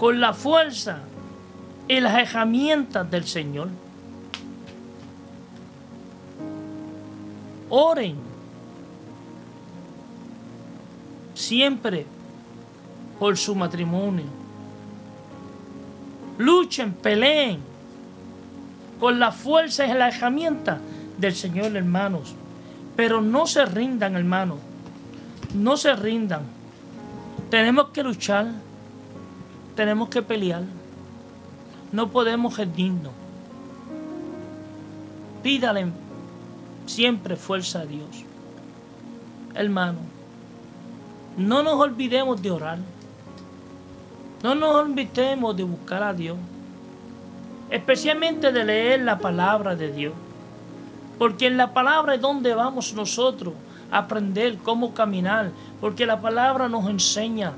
con 0.04 0.20
la 0.20 0.34
fuerza 0.34 0.98
y 1.88 1.98
las 1.98 2.18
herramientas 2.18 3.10
del 3.10 3.24
Señor. 3.24 3.70
Oren 7.70 8.14
siempre 11.32 12.04
por 13.18 13.38
su 13.38 13.54
matrimonio. 13.54 14.26
Luchen, 16.36 16.92
peleen 16.92 17.60
con 19.00 19.18
la 19.18 19.32
fuerza 19.32 19.86
y 19.86 19.94
la 19.94 20.08
herramienta 20.08 20.80
del 21.16 21.34
Señor, 21.34 21.74
hermanos. 21.74 22.34
Pero 22.94 23.22
no 23.22 23.46
se 23.46 23.64
rindan, 23.64 24.16
hermanos. 24.16 24.58
No 25.54 25.78
se 25.78 25.96
rindan. 25.96 26.42
Tenemos 27.48 27.88
que 27.88 28.02
luchar. 28.02 28.48
Tenemos 29.74 30.08
que 30.08 30.22
pelear. 30.22 30.62
No 31.92 32.10
podemos 32.10 32.56
rendirnos. 32.56 33.12
Pídale 35.42 35.86
siempre 36.86 37.36
fuerza 37.36 37.80
a 37.80 37.86
Dios. 37.86 38.24
Hermano, 39.54 39.98
no 41.36 41.62
nos 41.62 41.74
olvidemos 41.74 42.40
de 42.40 42.50
orar. 42.50 42.78
No 44.42 44.54
nos 44.54 44.74
olvidemos 44.74 45.56
de 45.56 45.62
buscar 45.62 46.02
a 46.02 46.12
Dios, 46.12 46.36
especialmente 47.70 48.52
de 48.52 48.62
leer 48.62 49.00
la 49.00 49.18
palabra 49.18 49.74
de 49.74 49.90
Dios, 49.90 50.12
porque 51.18 51.46
en 51.46 51.56
la 51.56 51.72
palabra 51.72 52.16
es 52.16 52.20
donde 52.20 52.54
vamos 52.54 52.92
nosotros 52.92 53.54
a 53.90 53.98
aprender 53.98 54.58
cómo 54.58 54.92
caminar, 54.92 55.50
porque 55.80 56.04
la 56.04 56.20
palabra 56.20 56.68
nos 56.68 56.86
enseña 56.90 57.52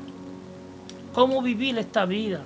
cómo 1.16 1.40
vivir 1.40 1.78
esta 1.78 2.04
vida, 2.04 2.42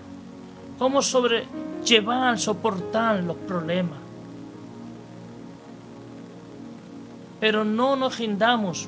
cómo 0.78 1.02
sobrellevar, 1.02 2.38
soportar 2.38 3.20
los 3.20 3.37
problemas. 3.37 3.98
Pero 7.40 7.64
no 7.64 7.96
nos 7.96 8.16
rindamos, 8.16 8.87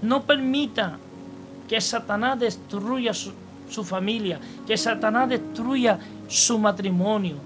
no 0.00 0.22
permita 0.22 0.96
que 1.68 1.78
Satanás 1.78 2.40
destruya 2.40 3.12
su, 3.12 3.32
su 3.68 3.84
familia, 3.84 4.40
que 4.66 4.78
Satanás 4.78 5.28
destruya 5.28 5.98
su 6.26 6.58
matrimonio. 6.58 7.36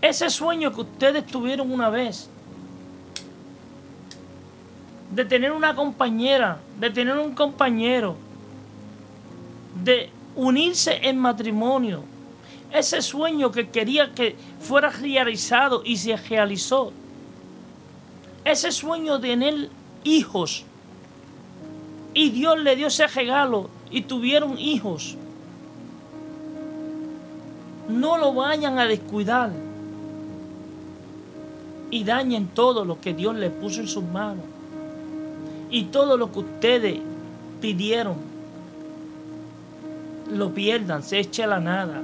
Ese 0.00 0.30
sueño 0.30 0.72
que 0.72 0.82
ustedes 0.82 1.26
tuvieron 1.26 1.72
una 1.72 1.90
vez, 1.90 2.30
de 5.12 5.26
tener 5.26 5.52
una 5.52 5.74
compañera, 5.74 6.58
de 6.80 6.88
tener 6.88 7.18
un 7.18 7.34
compañero, 7.34 8.16
de 9.84 10.08
unirse 10.34 11.06
en 11.06 11.18
matrimonio, 11.18 12.02
ese 12.72 13.02
sueño 13.02 13.52
que 13.52 13.68
quería 13.68 14.14
que 14.14 14.36
fuera 14.60 14.88
realizado 14.88 15.82
y 15.84 15.98
se 15.98 16.16
realizó, 16.16 16.92
ese 18.44 18.72
sueño 18.72 19.18
de 19.18 19.28
tener 19.28 19.68
hijos, 20.02 20.64
y 22.14 22.30
Dios 22.30 22.58
le 22.60 22.74
dio 22.74 22.86
ese 22.86 23.06
regalo 23.06 23.68
y 23.90 24.02
tuvieron 24.02 24.58
hijos. 24.58 25.16
No 27.88 28.16
lo 28.16 28.34
vayan 28.34 28.78
a 28.78 28.86
descuidar. 28.86 29.50
Y 31.90 32.04
dañen 32.04 32.48
todo 32.48 32.84
lo 32.84 33.00
que 33.00 33.14
Dios 33.14 33.34
le 33.34 33.48
puso 33.50 33.80
en 33.80 33.88
sus 33.88 34.04
manos 34.04 34.44
y 35.72 35.84
todo 35.84 36.18
lo 36.18 36.30
que 36.30 36.38
ustedes 36.40 36.98
pidieron 37.60 38.16
lo 40.30 40.52
pierdan, 40.52 41.02
se 41.02 41.18
eche 41.18 41.42
a 41.42 41.46
la 41.46 41.60
nada. 41.60 42.02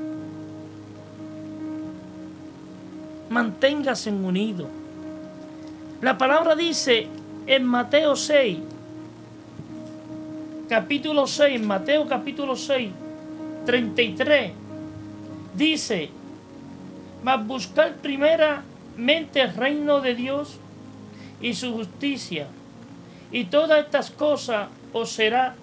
Manténgase 3.28 4.10
unidos. 4.10 4.68
La 6.00 6.16
palabra 6.16 6.56
dice 6.56 7.08
en 7.46 7.64
Mateo 7.66 8.16
6, 8.16 8.58
capítulo 10.68 11.26
6, 11.26 11.60
Mateo 11.60 12.08
capítulo 12.08 12.56
6, 12.56 12.90
33, 13.66 14.52
dice, 15.54 16.08
mas 17.22 17.46
buscar 17.46 17.96
primeramente 17.96 19.42
el 19.42 19.54
reino 19.54 20.00
de 20.00 20.14
Dios 20.14 20.56
y 21.42 21.52
su 21.52 21.72
justicia, 21.72 22.46
y 23.30 23.44
todas 23.44 23.84
estas 23.84 24.10
cosas 24.10 24.68
os 24.92 25.10
será 25.10 25.54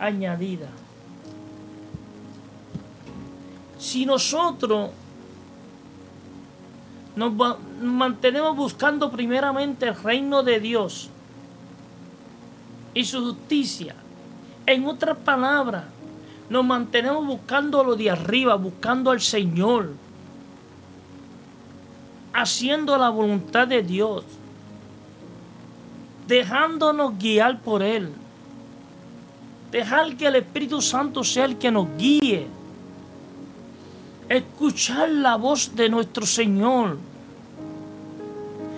añadida. 0.00 0.68
Si 3.78 4.06
nosotros 4.06 4.90
nos 7.16 7.32
mantenemos 7.80 8.56
buscando 8.56 9.10
primeramente 9.10 9.88
el 9.88 9.96
reino 9.96 10.42
de 10.42 10.60
Dios 10.60 11.10
y 12.94 13.04
su 13.04 13.22
justicia, 13.22 13.94
en 14.66 14.86
otras 14.86 15.16
palabras, 15.18 15.84
nos 16.48 16.64
mantenemos 16.64 17.26
buscando 17.26 17.82
lo 17.82 17.96
de 17.96 18.10
arriba, 18.10 18.54
buscando 18.54 19.10
al 19.10 19.20
Señor, 19.20 19.92
haciendo 22.32 22.96
la 22.96 23.10
voluntad 23.10 23.66
de 23.66 23.82
Dios, 23.82 24.24
dejándonos 26.26 27.18
guiar 27.18 27.60
por 27.60 27.82
Él, 27.82 28.10
dejar 29.70 30.16
que 30.16 30.26
el 30.26 30.36
Espíritu 30.36 30.80
Santo 30.80 31.24
sea 31.24 31.44
el 31.44 31.56
que 31.56 31.70
nos 31.70 31.86
guíe, 31.96 32.46
escuchar 34.28 35.08
la 35.10 35.36
voz 35.36 35.74
de 35.74 35.88
nuestro 35.88 36.26
Señor. 36.26 36.98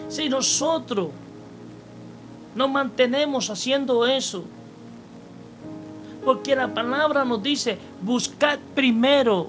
Si 0.09 0.28
nosotros 0.28 1.09
nos 2.55 2.70
mantenemos 2.70 3.51
haciendo 3.51 4.07
eso, 4.07 4.45
porque 6.24 6.57
la 6.57 6.72
palabra 6.72 7.24
nos 7.24 7.42
dice, 7.42 7.78
buscad 8.01 8.59
primero 8.74 9.49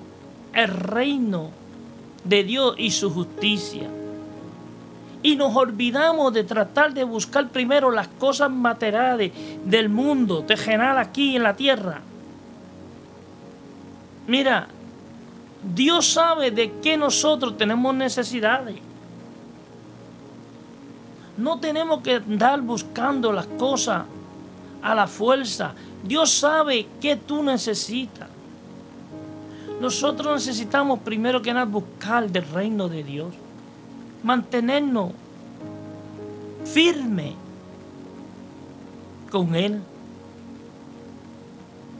el 0.53 0.67
reino 0.67 1.49
de 2.23 2.43
Dios 2.43 2.75
y 2.77 2.91
su 2.91 3.09
justicia. 3.11 3.89
Y 5.25 5.35
nos 5.35 5.55
olvidamos 5.55 6.31
de 6.33 6.43
tratar 6.43 6.93
de 6.93 7.03
buscar 7.03 7.49
primero 7.49 7.89
las 7.89 8.07
cosas 8.07 8.51
materiales 8.51 9.31
del 9.65 9.89
mundo 9.89 10.43
terrenal 10.43 10.99
aquí 10.99 11.35
en 11.35 11.41
la 11.41 11.55
tierra. 11.55 11.99
Mira, 14.27 14.67
Dios 15.73 16.13
sabe 16.13 16.51
de 16.51 16.73
qué 16.73 16.95
nosotros 16.95 17.57
tenemos 17.57 17.95
necesidades. 17.95 18.75
No 21.37 21.59
tenemos 21.59 22.01
que 22.01 22.17
andar 22.17 22.61
buscando 22.61 23.33
las 23.33 23.47
cosas 23.47 24.03
a 24.83 24.93
la 24.93 25.07
fuerza. 25.07 25.73
Dios 26.03 26.31
sabe 26.31 26.85
qué 27.01 27.15
tú 27.15 27.41
necesitas. 27.41 28.29
Nosotros 29.81 30.35
necesitamos 30.35 30.99
primero 30.99 31.41
que 31.41 31.51
nada 31.51 31.65
buscar 31.65 32.29
del 32.29 32.47
reino 32.47 32.87
de 32.87 33.03
Dios. 33.03 33.33
Mantenernos 34.25 35.11
firme 36.65 37.35
con 39.29 39.53
Él. 39.53 39.81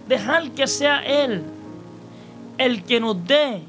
Dejar 0.08 0.50
que 0.52 0.66
sea 0.66 1.06
Él 1.06 1.44
el 2.58 2.84
que 2.84 3.00
nos 3.00 3.26
dé 3.28 3.62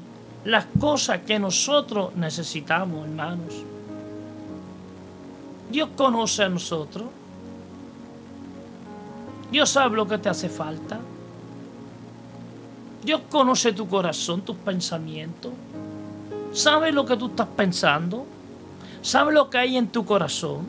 las 0.43 0.65
cosas 0.79 1.19
que 1.21 1.37
nosotros 1.37 2.15
necesitamos, 2.15 3.05
hermanos. 3.05 3.53
Dios 5.69 5.89
conoce 5.95 6.43
a 6.43 6.49
nosotros. 6.49 7.05
Dios 9.51 9.69
sabe 9.69 9.97
lo 9.97 10.07
que 10.07 10.17
te 10.17 10.29
hace 10.29 10.49
falta. 10.49 10.99
Dios 13.03 13.21
conoce 13.29 13.71
tu 13.73 13.87
corazón, 13.87 14.41
tus 14.41 14.55
pensamientos. 14.57 15.51
Sabe 16.53 16.91
lo 16.91 17.05
que 17.05 17.17
tú 17.17 17.27
estás 17.27 17.47
pensando. 17.55 18.25
Sabe 19.07 19.31
lo 19.31 19.49
que 19.49 19.57
hay 19.57 19.77
en 19.77 19.87
tu 19.87 20.03
corazón. 20.03 20.67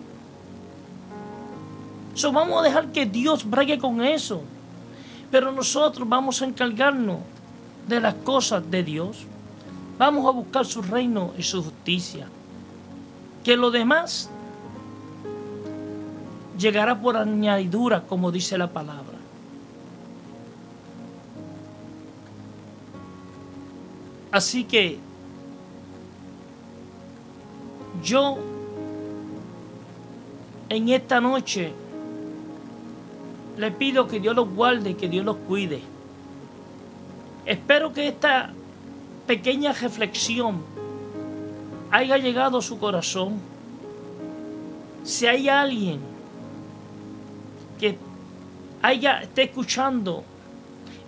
So, 2.15 2.31
vamos 2.31 2.61
a 2.61 2.63
dejar 2.63 2.93
que 2.93 3.05
Dios 3.05 3.45
bregue 3.45 3.81
con 3.81 4.01
eso. 4.01 4.43
Pero 5.29 5.51
nosotros 5.51 6.09
vamos 6.09 6.41
a 6.41 6.45
encargarnos 6.45 7.19
de 7.89 7.99
las 7.99 8.15
cosas 8.15 8.71
de 8.71 8.85
Dios. 8.85 9.25
Vamos 9.99 10.25
a 10.25 10.31
buscar 10.31 10.65
su 10.65 10.83
reino 10.83 11.33
y 11.37 11.43
su 11.43 11.65
justicia. 11.65 12.29
Que 13.43 13.57
lo 13.57 13.73
demás 13.73 14.31
llegará 16.57 17.01
por 17.01 17.17
añadidura, 17.17 18.03
como 18.03 18.31
dice 18.31 18.57
la 18.57 18.69
palabra. 18.69 19.19
Así 24.31 24.63
que 24.63 25.08
yo 28.03 28.39
en 30.69 30.89
esta 30.89 31.21
noche 31.21 31.73
le 33.57 33.71
pido 33.73 34.07
que 34.07 34.21
Dios 34.21 34.37
los 34.37 34.49
guarde, 34.49 34.97
que 34.97 35.09
Dios 35.09 35.25
los 35.25 35.37
cuide. 35.37 35.83
Espero 37.45 37.93
que 37.93 38.09
esta 38.09 38.53
pequeña 39.27 39.73
reflexión 39.73 40.63
haya 41.91 42.19
llegado 42.19 42.59
a 42.59 42.63
su 42.63 42.79
corazón. 42.79 43.41
Si 45.03 45.27
hay 45.27 45.49
alguien 45.49 46.01
que 47.81 47.99
haya, 48.83 49.23
esté 49.23 49.45
escuchando 49.45 50.23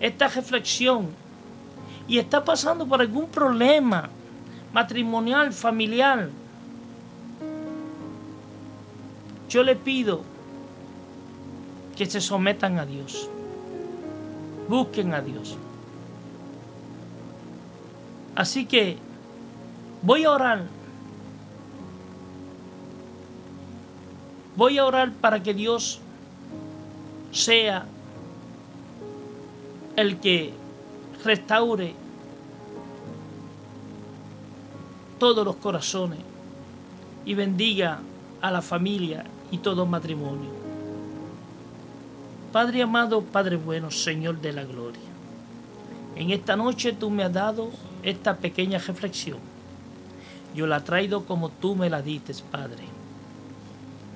esta 0.00 0.28
reflexión 0.28 1.08
y 2.08 2.18
está 2.18 2.42
pasando 2.44 2.86
por 2.86 3.00
algún 3.00 3.26
problema 3.26 4.08
matrimonial, 4.72 5.52
familiar, 5.52 6.30
yo 9.50 9.64
le 9.64 9.74
pido 9.74 10.22
que 11.96 12.06
se 12.06 12.20
sometan 12.20 12.78
a 12.78 12.86
Dios. 12.86 13.28
Busquen 14.68 15.12
a 15.12 15.20
Dios. 15.20 15.56
Así 18.36 18.64
que 18.64 18.96
voy 20.02 20.24
a 20.24 20.30
orar. 20.30 20.66
Voy 24.56 24.78
a 24.78 24.86
orar 24.86 25.12
para 25.12 25.42
que 25.42 25.52
Dios 25.52 26.00
sea 27.32 27.86
el 29.96 30.20
que 30.20 30.54
restaure 31.24 31.94
todos 35.18 35.44
los 35.44 35.56
corazones 35.56 36.20
y 37.26 37.34
bendiga 37.34 38.00
a 38.40 38.50
la 38.50 38.62
familia 38.62 39.24
y 39.50 39.58
todo 39.58 39.86
matrimonio. 39.86 40.50
Padre 42.52 42.82
amado, 42.82 43.22
Padre 43.22 43.56
bueno, 43.56 43.90
Señor 43.90 44.40
de 44.40 44.52
la 44.52 44.64
gloria, 44.64 45.00
en 46.16 46.30
esta 46.30 46.56
noche 46.56 46.92
tú 46.92 47.10
me 47.10 47.22
has 47.22 47.32
dado 47.32 47.70
esta 48.02 48.36
pequeña 48.36 48.78
reflexión. 48.78 49.38
Yo 50.54 50.66
la 50.66 50.82
traigo 50.82 51.24
como 51.24 51.48
tú 51.48 51.76
me 51.76 51.88
la 51.88 52.02
dices, 52.02 52.42
Padre. 52.42 52.84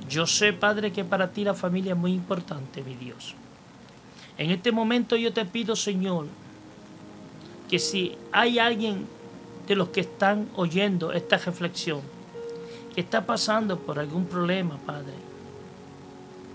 Yo 0.09 0.27
sé, 0.27 0.53
Padre, 0.53 0.93
que 0.93 1.05
para 1.05 1.31
ti 1.31 1.45
la 1.45 1.55
familia 1.55 1.93
es 1.93 1.99
muy 1.99 2.13
importante, 2.13 2.83
mi 2.83 2.95
Dios. 2.95 3.35
En 4.37 4.51
este 4.51 4.73
momento 4.73 5.17
yo 5.17 5.33
te 5.33 5.45
pido, 5.45 5.77
Señor, 5.77 6.27
que 7.71 7.79
si 7.79 8.17
hay 8.33 8.59
alguien 8.59 9.07
de 9.67 9.77
los 9.77 9.89
que 9.89 10.01
están 10.01 10.49
oyendo 10.57 11.13
esta 11.13 11.39
reflexión, 11.39 12.01
que 12.95 13.01
está 13.01 13.27
pasando 13.27 13.79
por 13.79 13.99
algún 13.99 14.27
problema, 14.27 14.79
Padre, 14.87 15.15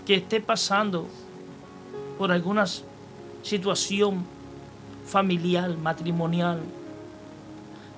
que 0.06 0.14
esté 0.14 0.40
pasando 0.40 1.06
por 2.18 2.32
alguna 2.32 2.64
situación 3.42 4.24
familiar, 5.06 5.76
matrimonial, 5.76 6.60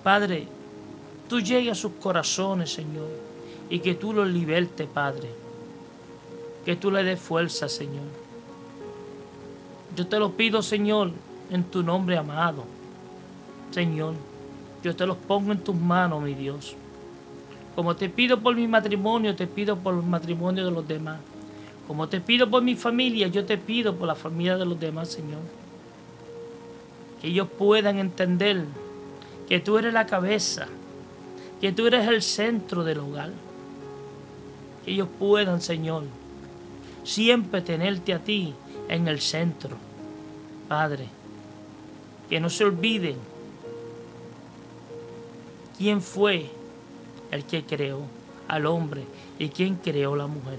Padre, 0.02 0.48
tú 1.28 1.40
llegues 1.40 1.72
a 1.72 1.80
sus 1.80 1.92
corazones, 1.92 2.72
Señor, 2.72 3.08
y 3.70 3.78
que 3.78 3.94
tú 3.94 4.12
los 4.12 4.28
libertes, 4.28 4.88
Padre. 4.88 5.30
Que 6.64 6.76
tú 6.76 6.90
le 6.90 7.04
des 7.04 7.20
fuerza, 7.20 7.68
Señor. 7.68 8.04
Yo 9.96 10.06
te 10.06 10.18
lo 10.18 10.32
pido, 10.32 10.62
Señor, 10.62 11.12
en 11.50 11.64
tu 11.64 11.82
nombre 11.82 12.16
amado. 12.16 12.64
Señor, 13.70 14.14
yo 14.82 14.94
te 14.96 15.06
los 15.06 15.16
pongo 15.16 15.52
en 15.52 15.58
tus 15.58 15.74
manos, 15.74 16.22
mi 16.22 16.34
Dios. 16.34 16.76
Como 17.74 17.96
te 17.96 18.08
pido 18.08 18.40
por 18.40 18.54
mi 18.54 18.68
matrimonio, 18.68 19.34
te 19.34 19.46
pido 19.46 19.76
por 19.78 19.94
el 19.94 20.02
matrimonio 20.02 20.64
de 20.64 20.70
los 20.70 20.86
demás. 20.86 21.18
Como 21.86 22.08
te 22.08 22.20
pido 22.20 22.48
por 22.48 22.62
mi 22.62 22.74
familia, 22.74 23.28
yo 23.28 23.44
te 23.44 23.58
pido 23.58 23.96
por 23.96 24.06
la 24.06 24.14
familia 24.14 24.56
de 24.56 24.66
los 24.66 24.78
demás, 24.78 25.08
Señor. 25.08 25.40
Que 27.20 27.28
ellos 27.28 27.48
puedan 27.58 27.98
entender 27.98 28.64
que 29.48 29.60
tú 29.60 29.78
eres 29.78 29.92
la 29.92 30.06
cabeza, 30.06 30.66
que 31.60 31.72
tú 31.72 31.86
eres 31.86 32.06
el 32.08 32.22
centro 32.22 32.84
del 32.84 33.00
hogar. 33.00 33.30
Que 34.84 34.92
ellos 34.92 35.08
puedan, 35.18 35.60
Señor, 35.60 36.04
siempre 37.04 37.62
tenerte 37.62 38.12
a 38.14 38.18
ti 38.18 38.52
en 38.88 39.08
el 39.08 39.20
centro. 39.20 39.76
Padre, 40.68 41.06
que 42.28 42.40
no 42.40 42.48
se 42.48 42.64
olviden 42.64 43.16
quién 45.76 46.00
fue 46.00 46.50
el 47.32 47.44
que 47.44 47.64
creó 47.64 48.02
al 48.46 48.66
hombre 48.66 49.04
y 49.38 49.48
quién 49.48 49.74
creó 49.76 50.14
la 50.14 50.28
mujer. 50.28 50.58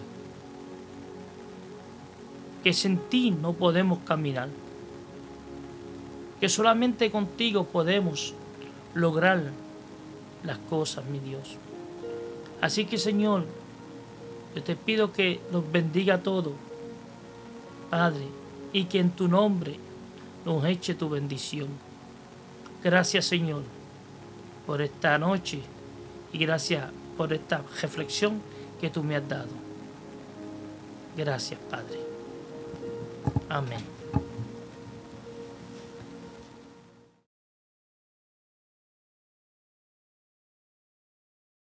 Que 2.63 2.74
sin 2.74 2.97
ti 2.97 3.32
no 3.32 3.53
podemos 3.53 3.99
caminar. 3.99 4.49
Que 6.41 6.49
solamente 6.49 7.09
contigo 7.09 7.63
podemos 7.65 8.34
lograr 8.93 9.51
las 10.43 10.57
cosas, 10.57 11.05
mi 11.05 11.19
Dios. 11.19 11.57
Así 12.59 12.86
que 12.86 12.97
Señor, 12.97 13.45
yo 14.55 14.63
te 14.63 14.76
pido 14.76 15.13
que 15.13 15.39
nos 15.51 15.71
bendiga 15.71 16.15
a 16.15 16.24
todos, 16.24 16.53
Padre, 17.89 18.26
y 18.74 18.86
que 18.86 18.99
en 18.99 19.11
tu 19.11 19.28
nombre 19.28 19.78
nos 20.45 20.65
eche 20.65 20.95
tu 20.95 21.09
bendición. 21.09 21.67
Gracias 22.84 23.26
Señor 23.26 23.63
por 24.65 24.82
esta 24.82 25.17
noche 25.17 25.61
y 26.34 26.39
gracias 26.39 26.89
por 27.15 27.31
esta 27.31 27.61
reflexión 27.81 28.41
que 28.81 28.89
tú 28.89 29.03
me 29.03 29.15
has 29.15 29.27
dado. 29.29 29.47
Gracias 31.15 31.59
Padre. 31.69 31.99
Amén. 33.47 33.92